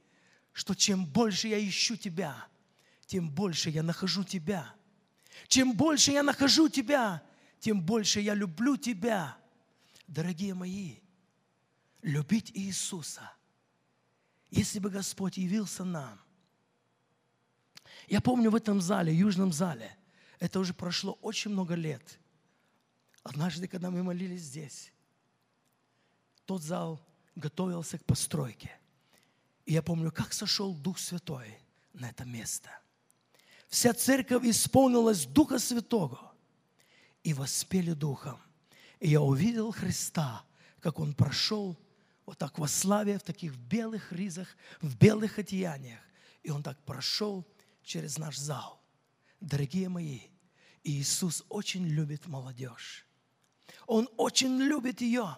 [0.52, 2.48] что чем больше я ищу Тебя,
[3.06, 4.74] тем больше я нахожу Тебя.
[5.48, 7.22] Чем больше я нахожу Тебя,
[7.60, 9.38] тем больше я люблю Тебя.
[10.08, 10.98] Дорогие мои,
[12.02, 13.32] любить Иисуса.
[14.52, 16.20] Если бы Господь явился нам.
[18.08, 19.98] Я помню в этом зале, южном зале,
[20.40, 22.20] это уже прошло очень много лет.
[23.24, 24.94] Однажды, когда мы молились здесь,
[26.46, 27.02] тот зал
[27.36, 28.72] готовился к постройке.
[29.66, 31.58] И я помню, как сошел Дух Святой
[31.94, 32.70] на это место.
[33.68, 36.35] Вся церковь исполнилась Духа Святого
[37.26, 38.40] и воспели Духом.
[39.00, 40.46] И я увидел Христа,
[40.80, 41.78] как Он прошел
[42.26, 44.48] вот так во славе, в таких белых ризах,
[44.82, 46.00] в белых одеяниях.
[46.44, 47.46] И Он так прошел
[47.84, 48.82] через наш зал.
[49.42, 50.22] Дорогие мои,
[50.84, 53.06] Иисус очень любит молодежь.
[53.86, 55.38] Он очень любит ее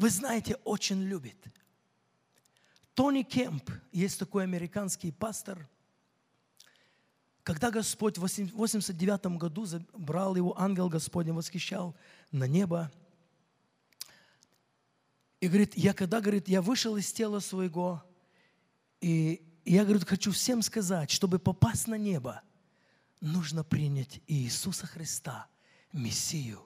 [0.00, 1.36] вы знаете, очень любит.
[2.94, 5.68] Тони Кемп, есть такой американский пастор,
[7.50, 11.96] когда Господь в 89 году забрал его, ангел Господень восхищал
[12.30, 12.92] на небо,
[15.40, 18.04] и говорит, я когда, говорит, я вышел из тела своего,
[19.00, 22.40] и я, говорит, хочу всем сказать, чтобы попасть на небо,
[23.20, 25.48] нужно принять Иисуса Христа,
[25.92, 26.62] Мессию,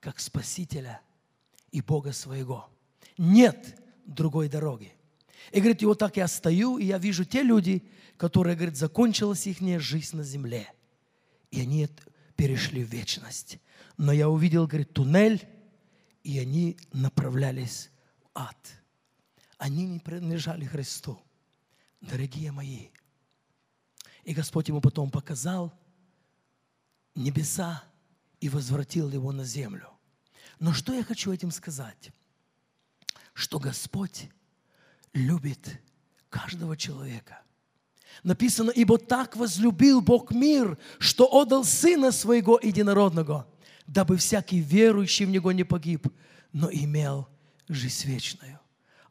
[0.00, 1.02] как Спасителя
[1.72, 2.70] и Бога своего.
[3.18, 4.94] Нет другой дороги.
[5.50, 7.82] И говорит, и вот так я стою, и я вижу те люди,
[8.16, 10.72] которые, говорит, закончилась их жизнь на земле.
[11.50, 11.88] И они
[12.36, 13.58] перешли в вечность.
[13.96, 15.46] Но я увидел, говорит, туннель,
[16.22, 17.90] и они направлялись
[18.20, 18.56] в ад.
[19.58, 21.20] Они не принадлежали Христу.
[22.00, 22.88] Дорогие мои.
[24.24, 25.72] И Господь ему потом показал
[27.14, 27.84] небеса
[28.40, 29.88] и возвратил его на землю.
[30.58, 32.12] Но что я хочу этим сказать?
[33.34, 34.28] что Господь
[35.12, 35.80] любит
[36.28, 37.42] каждого человека.
[38.22, 43.46] Написано, ибо так возлюбил Бог мир, что отдал Сына Своего Единородного,
[43.86, 46.06] дабы всякий верующий в Него не погиб,
[46.52, 47.28] но имел
[47.68, 48.60] жизнь вечную.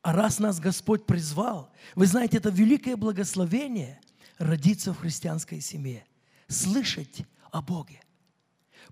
[0.01, 3.99] А раз нас Господь призвал, вы знаете, это великое благословение
[4.37, 6.05] родиться в христианской семье,
[6.47, 8.01] слышать о Боге,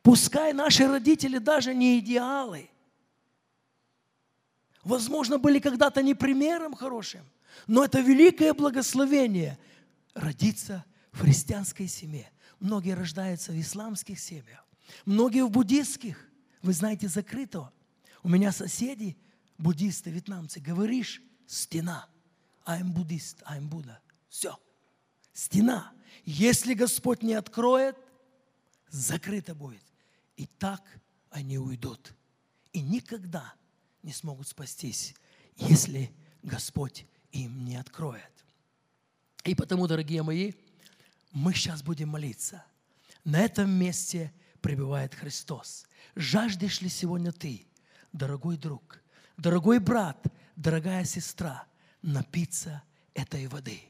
[0.01, 2.69] Пускай наши родители даже не идеалы.
[4.83, 7.21] Возможно, были когда-то не примером хорошим,
[7.67, 9.57] но это великое благословение
[10.13, 12.31] родиться в христианской семье.
[12.59, 14.65] Многие рождаются в исламских семьях,
[15.05, 16.29] многие в буддистских.
[16.61, 17.71] Вы знаете, закрыто.
[18.23, 19.17] У меня соседи,
[19.57, 22.07] буддисты, вьетнамцы, говоришь, стена.
[22.65, 23.99] I'm буддист, I'm Будда.
[24.29, 24.59] Все.
[25.33, 25.91] Стена.
[26.25, 27.95] Если Господь не откроет,
[28.89, 29.83] закрыто будет.
[30.35, 30.81] И так
[31.31, 32.13] они уйдут.
[32.73, 33.53] И никогда
[34.03, 35.15] не смогут спастись,
[35.55, 36.11] если
[36.43, 38.45] Господь им не откроет.
[39.43, 40.53] И потому, дорогие мои,
[41.31, 42.63] мы сейчас будем молиться.
[43.23, 45.85] На этом месте пребывает Христос.
[46.15, 47.67] Жаждешь ли сегодня ты,
[48.11, 49.01] дорогой друг,
[49.37, 50.23] дорогой брат,
[50.55, 51.65] дорогая сестра,
[52.01, 52.83] напиться
[53.13, 53.81] этой воды?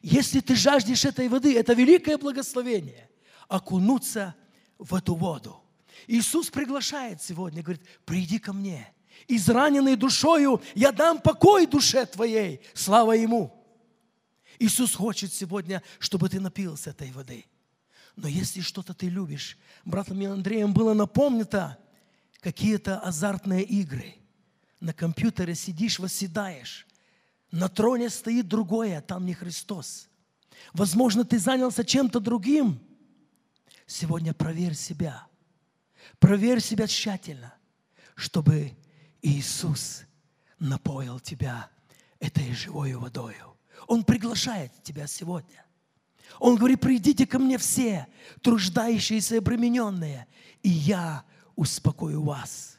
[0.00, 3.10] Если ты жаждешь этой воды, это великое благословение,
[3.48, 4.34] окунуться
[4.78, 5.61] в эту воду.
[6.06, 8.92] Иисус приглашает сегодня, говорит, приди ко мне.
[9.28, 12.60] Израненный душою я дам покой душе твоей.
[12.74, 13.52] Слава Ему.
[14.58, 17.46] Иисус хочет сегодня, чтобы ты напился этой воды.
[18.16, 21.78] Но если что-то ты любишь, братом Андреем было напомнито,
[22.40, 24.16] какие-то азартные игры.
[24.80, 26.86] На компьютере сидишь, восседаешь.
[27.50, 30.08] На троне стоит другое, там не Христос.
[30.72, 32.80] Возможно, ты занялся чем-то другим.
[33.86, 35.26] Сегодня проверь себя.
[36.18, 37.54] Проверь себя тщательно,
[38.14, 38.72] чтобы
[39.22, 40.02] Иисус
[40.58, 41.68] напоил тебя
[42.20, 43.56] этой живой водою.
[43.86, 45.64] Он приглашает тебя сегодня.
[46.38, 48.06] Он говорит, придите ко мне все,
[48.40, 50.26] труждающиеся и обремененные,
[50.62, 51.24] и я
[51.56, 52.78] успокою вас.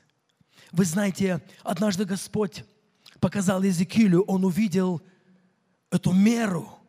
[0.71, 2.65] Вы знаете, однажды Господь
[3.19, 5.01] показал Езекилю, он увидел
[5.91, 6.80] эту меру,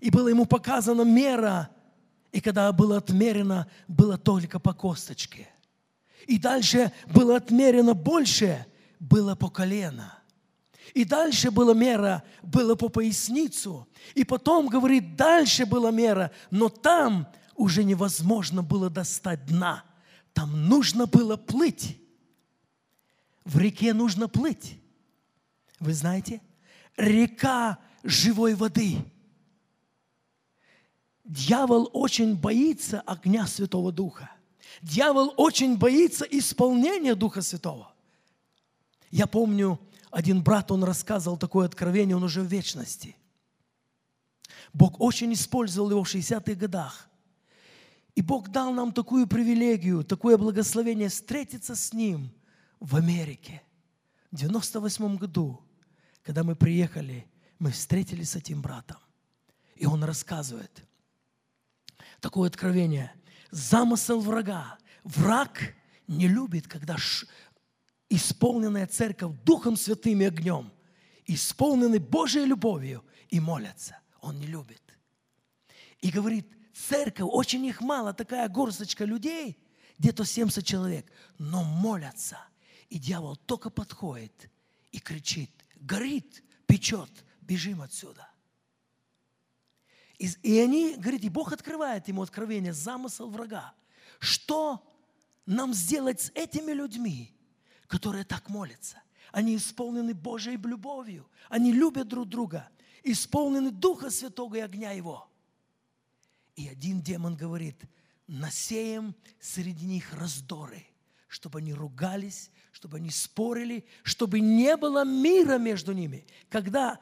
[0.00, 1.68] и была ему показана мера,
[2.32, 5.48] и когда было отмерено, было только по косточке.
[6.26, 8.66] И дальше было отмерено больше,
[8.98, 10.16] было по колено–
[10.94, 13.86] и дальше была мера, было по поясницу.
[14.14, 19.84] И потом, говорит, дальше была мера, но там уже невозможно было достать дна.
[20.32, 21.98] Там нужно было плыть.
[23.44, 24.78] В реке нужно плыть.
[25.78, 26.40] Вы знаете?
[26.96, 28.98] Река живой воды.
[31.24, 34.30] Дьявол очень боится огня Святого Духа.
[34.82, 37.92] Дьявол очень боится исполнения Духа Святого.
[39.10, 43.16] Я помню, один брат, он рассказывал такое откровение, он уже в вечности.
[44.72, 47.08] Бог очень использовал его в 60-х годах.
[48.14, 52.30] И Бог дал нам такую привилегию, такое благословение встретиться с Ним
[52.78, 53.62] в Америке.
[54.30, 55.60] В 98 году,
[56.22, 57.26] когда мы приехали,
[57.58, 58.98] мы встретились с этим братом.
[59.76, 60.84] И он рассказывает
[62.20, 63.12] такое откровение.
[63.50, 64.78] Замысел врага.
[65.04, 65.74] Враг
[66.06, 66.96] не любит, когда
[68.08, 70.72] исполненная церковь Духом Святым и огнем,
[71.26, 73.98] исполнены Божьей любовью и молятся.
[74.20, 74.82] Он не любит.
[76.00, 79.58] И говорит, церковь, очень их мало, такая горсточка людей,
[79.98, 82.38] где-то 70 человек, но молятся.
[82.88, 84.50] И дьявол только подходит
[84.90, 88.28] и кричит, горит, печет, бежим отсюда.
[90.20, 93.72] И, и они, говорит, и Бог открывает ему откровение, замысел врага.
[94.18, 94.86] Что
[95.46, 97.34] нам сделать с этими людьми,
[97.86, 99.02] которые так молятся.
[99.32, 101.26] Они исполнены Божьей любовью.
[101.48, 102.68] Они любят друг друга.
[103.02, 105.26] Исполнены Духа Святого и огня Его.
[106.54, 107.80] И один демон говорит,
[108.26, 110.86] насеем среди них раздоры,
[111.28, 116.26] чтобы они ругались, чтобы они спорили, чтобы не было мира между ними.
[116.50, 117.00] Когда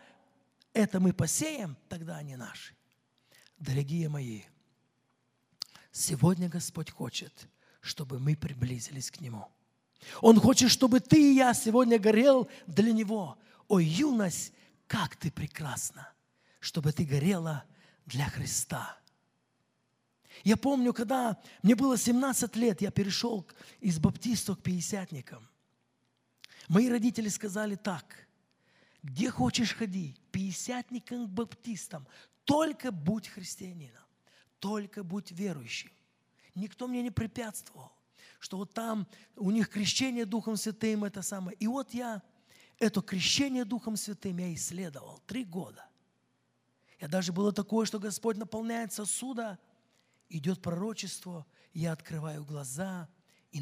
[0.72, 2.77] это мы посеем, тогда они наши.
[3.58, 4.42] Дорогие мои,
[5.90, 7.48] сегодня Господь хочет,
[7.80, 9.48] чтобы мы приблизились к Нему–
[10.20, 13.38] он хочет, чтобы ты и я сегодня горел для Него.
[13.68, 14.52] О, юность,
[14.86, 16.12] как ты прекрасна,
[16.60, 17.64] чтобы ты горела
[18.06, 18.96] для Христа.
[20.44, 23.46] Я помню, когда мне было 17 лет, я перешел
[23.80, 25.46] из баптистов к пятидесятникам.
[26.68, 28.28] Мои родители сказали так,
[29.02, 32.06] где хочешь ходи, пятидесятникам к баптистам,
[32.48, 34.02] только будь христианином,
[34.58, 35.90] только будь верующим.
[36.54, 37.92] Никто мне не препятствовал
[38.40, 41.56] что вот там у них крещение Духом Святым это самое.
[41.58, 42.22] И вот я
[42.78, 45.84] это крещение Духом Святым я исследовал три года.
[47.00, 49.58] Я даже было такое, что Господь наполняет сосуда,
[50.28, 53.08] идет пророчество, я открываю глаза
[53.50, 53.60] и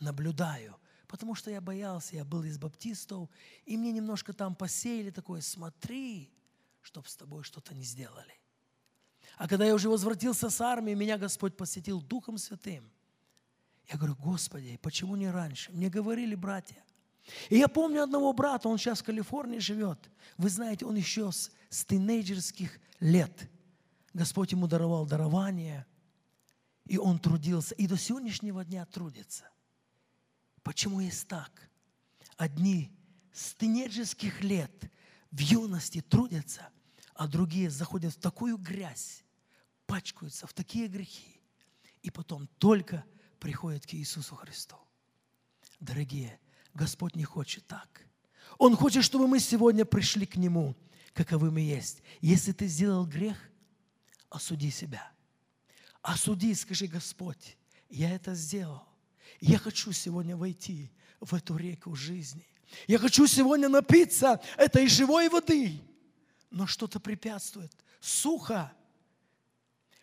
[0.00, 0.76] наблюдаю.
[1.06, 3.28] Потому что я боялся, я был из баптистов,
[3.66, 6.32] и мне немножко там посеяли такое, смотри,
[6.82, 8.34] чтоб с тобой что-то не сделали.
[9.38, 12.92] А когда я уже возвратился с армии, меня Господь посетил Духом Святым–
[13.90, 15.72] Я говорю, Господи, почему не раньше?
[15.72, 16.82] Мне говорили братья.
[17.50, 20.10] И я помню одного брата, он сейчас в Калифорнии живет.
[20.36, 23.50] Вы знаете, он еще с, с тинейджерских лет.
[24.12, 25.86] Господь ему даровал дарование,
[26.84, 29.44] и он трудился, и до сегодняшнего дня трудится.
[30.62, 31.70] Почему есть так?
[32.36, 32.90] Одни
[33.32, 34.90] с тинейджерских лет
[35.32, 36.68] в юности трудятся,
[37.14, 39.24] а другие заходят в такую грязь,
[39.86, 41.40] пачкаются в такие грехи,
[42.02, 43.04] и потом только
[43.40, 44.76] приходят к Иисусу Христу.
[45.80, 46.38] Дорогие,
[46.74, 48.06] Господь не хочет так.
[48.58, 50.76] Он хочет, чтобы мы сегодня пришли к Нему,
[51.12, 52.02] каковы мы есть.
[52.20, 53.36] Если ты сделал грех,
[54.28, 55.10] осуди себя.
[56.02, 57.56] Осуди, скажи, Господь,
[57.88, 58.84] я это сделал.
[59.40, 62.46] Я хочу сегодня войти в эту реку жизни.
[62.86, 65.80] Я хочу сегодня напиться этой живой воды.
[66.50, 67.72] Но что-то препятствует.
[68.00, 68.72] Сухо.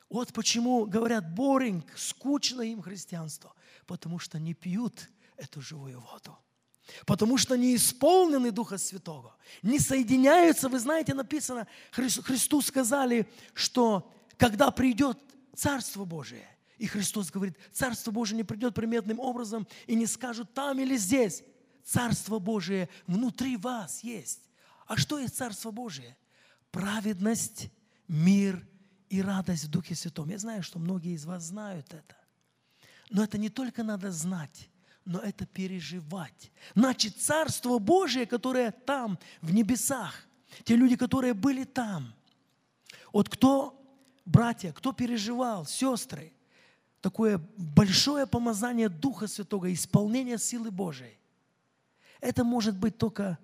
[0.09, 3.53] Вот почему говорят, боринг, скучно им христианство.
[3.85, 6.37] Потому что не пьют эту живую воду.
[7.05, 10.69] Потому что не исполнены Духа Святого, не соединяются.
[10.69, 15.19] Вы знаете, написано, Христу сказали, что когда придет
[15.55, 16.47] Царство Божие,
[16.77, 21.43] и Христос говорит, Царство Божие не придет приметным образом и не скажут там или здесь.
[21.83, 24.41] Царство Божие внутри вас есть.
[24.85, 26.17] А что есть Царство Божие?
[26.71, 27.69] Праведность,
[28.07, 28.65] мир
[29.09, 30.29] и радость в Духе Святом.
[30.29, 32.15] Я знаю, что многие из вас знают это.
[33.09, 34.69] Но это не только надо знать,
[35.05, 36.51] но это переживать.
[36.75, 40.27] Значит, Царство Божие, которое там, в небесах,
[40.63, 42.13] те люди, которые были там,
[43.11, 43.79] вот кто,
[44.25, 46.33] братья, кто переживал, сестры,
[47.01, 51.18] такое большое помазание Духа Святого, исполнение силы Божией,
[52.19, 53.37] это может быть только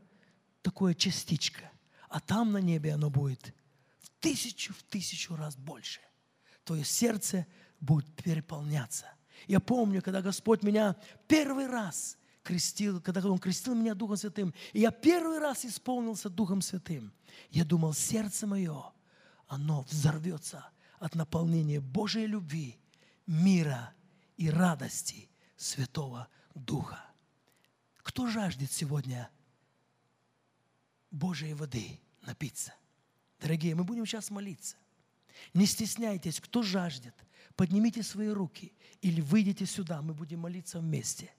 [0.62, 1.72] такое частичка.
[2.10, 3.54] А там на небе оно будет
[4.00, 6.02] в тысячу, в тысячу раз больше.
[6.64, 7.46] Твое сердце
[7.80, 9.06] будет переполняться–
[9.48, 10.96] я помню, когда Господь меня
[11.28, 16.62] первый раз крестил, когда Он крестил меня Духом Святым, и я первый раз исполнился Духом
[16.62, 17.14] Святым,
[17.50, 18.92] я думал, сердце мое,
[19.48, 20.66] оно взорвется
[21.00, 22.80] от наполнения Божьей любви,
[23.28, 23.94] мира
[24.38, 27.04] и радости Святого Духа.
[28.16, 29.30] Кто жаждет сегодня
[31.12, 32.74] Божьей воды напиться?
[33.42, 34.78] Дорогие, мы будем сейчас молиться.
[35.54, 37.14] Не стесняйтесь, кто жаждет,
[37.58, 41.30] поднимите свои руки или выйдите сюда, мы будем молиться вместе.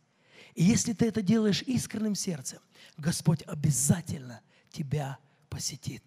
[0.54, 2.60] И если ты это делаешь искренним сердцем,
[2.98, 5.16] Господь обязательно тебя
[5.48, 6.04] посетит.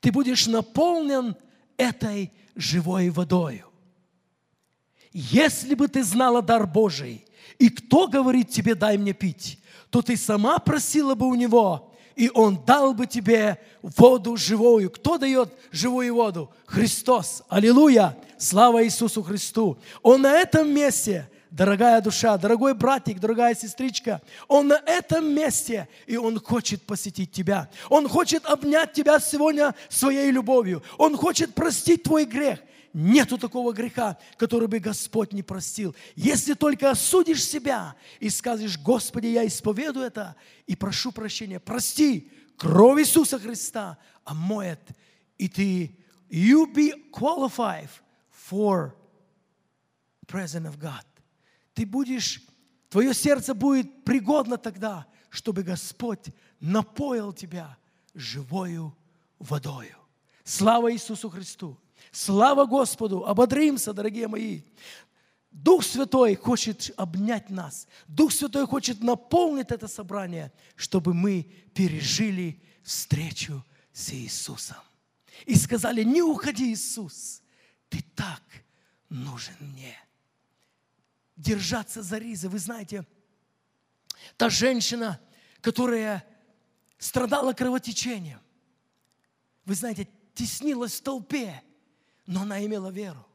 [0.00, 1.34] Ты будешь наполнен
[1.78, 3.72] этой живой водою.
[5.14, 7.26] Если бы ты знала дар Божий,
[7.58, 9.58] и кто говорит тебе, дай мне пить,
[9.90, 14.90] то ты сама просила бы у Него, и Он дал бы тебе воду живую.
[14.90, 16.50] Кто дает живую воду?
[16.66, 17.42] Христос.
[17.48, 18.16] Аллилуйя!
[18.38, 19.78] Слава Иисусу Христу!
[20.02, 26.16] Он на этом месте, дорогая душа, дорогой братик, дорогая сестричка, Он на этом месте, и
[26.16, 27.68] Он хочет посетить тебя.
[27.88, 30.82] Он хочет обнять тебя сегодня своей любовью.
[30.98, 32.60] Он хочет простить твой грех.
[32.98, 35.94] Нету такого греха, который бы Господь не простил.
[36.14, 40.34] Если только осудишь себя и скажешь, Господи, я исповедую это
[40.66, 44.80] и прошу прощения, прости, кровь Иисуса Христа омоет,
[45.36, 45.94] и ты,
[46.30, 47.90] you be qualified
[48.30, 48.94] for
[50.26, 51.04] presence of God.
[51.74, 52.40] Ты будешь,
[52.88, 56.28] твое сердце будет пригодно тогда, чтобы Господь
[56.60, 57.76] напоил тебя
[58.14, 58.96] живою
[59.38, 59.98] водою.
[60.44, 61.78] Слава Иисусу Христу!
[62.16, 63.26] Слава Господу!
[63.26, 64.62] Ободримся, дорогие мои!
[65.50, 67.86] Дух Святой хочет обнять нас.
[68.08, 71.42] Дух Святой хочет наполнить это собрание, чтобы мы
[71.74, 73.62] пережили встречу
[73.92, 74.78] с Иисусом.
[75.44, 77.42] И сказали, не уходи, Иисус,
[77.90, 78.42] ты так
[79.10, 79.94] нужен мне.
[81.36, 82.48] Держаться за ризы.
[82.48, 83.06] Вы знаете,
[84.38, 85.20] та женщина,
[85.60, 86.24] которая
[86.96, 88.40] страдала кровотечением,
[89.66, 91.62] вы знаете, теснилась в толпе,
[92.26, 93.26] но она имела веру.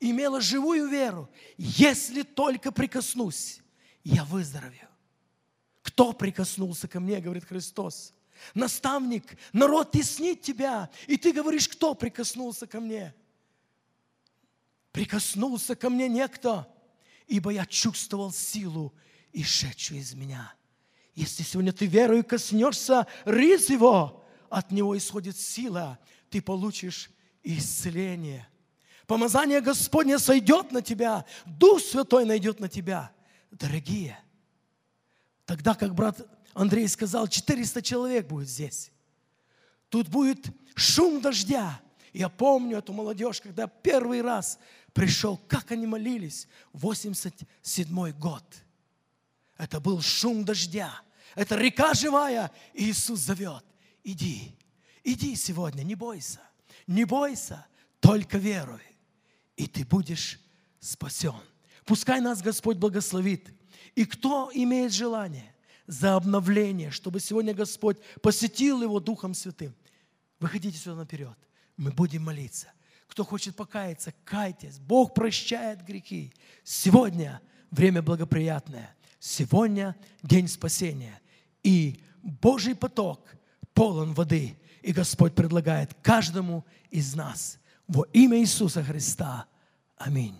[0.00, 1.28] Имела живую веру.
[1.56, 3.60] Если только прикоснусь,
[4.04, 4.88] я выздоровею.
[5.82, 8.12] Кто прикоснулся ко мне, говорит Христос?
[8.54, 10.90] Наставник, народ теснит тебя.
[11.06, 13.14] И ты говоришь, кто прикоснулся ко мне?
[14.92, 16.72] Прикоснулся ко мне некто,
[17.26, 18.94] ибо я чувствовал силу,
[19.32, 20.54] ишедшую из меня.
[21.14, 25.98] Если сегодня ты верою коснешься риз его, от него исходит сила,
[26.30, 27.10] ты получишь
[27.42, 28.48] исцеление.
[29.06, 33.10] Помазание Господне сойдет на тебя, Дух Святой найдет на тебя.
[33.50, 34.18] Дорогие,
[35.46, 36.20] тогда, как брат
[36.52, 38.92] Андрей сказал, 400 человек будет здесь.
[39.88, 41.80] Тут будет шум дождя.
[42.12, 44.58] Я помню эту молодежь, когда первый раз
[44.92, 48.44] пришел, как они молились, 87 год.
[49.56, 51.00] Это был шум дождя.
[51.34, 52.50] Это река живая.
[52.74, 53.64] И Иисус зовет.
[54.04, 54.56] Иди,
[55.04, 56.40] иди сегодня, не бойся.
[56.88, 57.64] Не бойся,
[58.00, 58.82] только веруй.
[59.56, 60.40] И ты будешь
[60.80, 61.34] спасен.
[61.84, 63.54] Пускай нас Господь благословит.
[63.94, 65.54] И кто имеет желание
[65.86, 69.74] за обновление, чтобы сегодня Господь посетил его Духом Святым,
[70.40, 71.36] выходите сюда наперед.
[71.76, 72.72] Мы будем молиться.
[73.06, 74.78] Кто хочет покаяться, кайтесь.
[74.78, 76.32] Бог прощает грехи.
[76.64, 78.94] Сегодня время благоприятное.
[79.18, 81.20] Сегодня день спасения.
[81.62, 83.28] И Божий поток
[83.74, 84.58] полон воды.
[84.82, 89.46] И Господь предлагает каждому из нас во имя Иисуса Христа.
[89.96, 90.36] Аминь.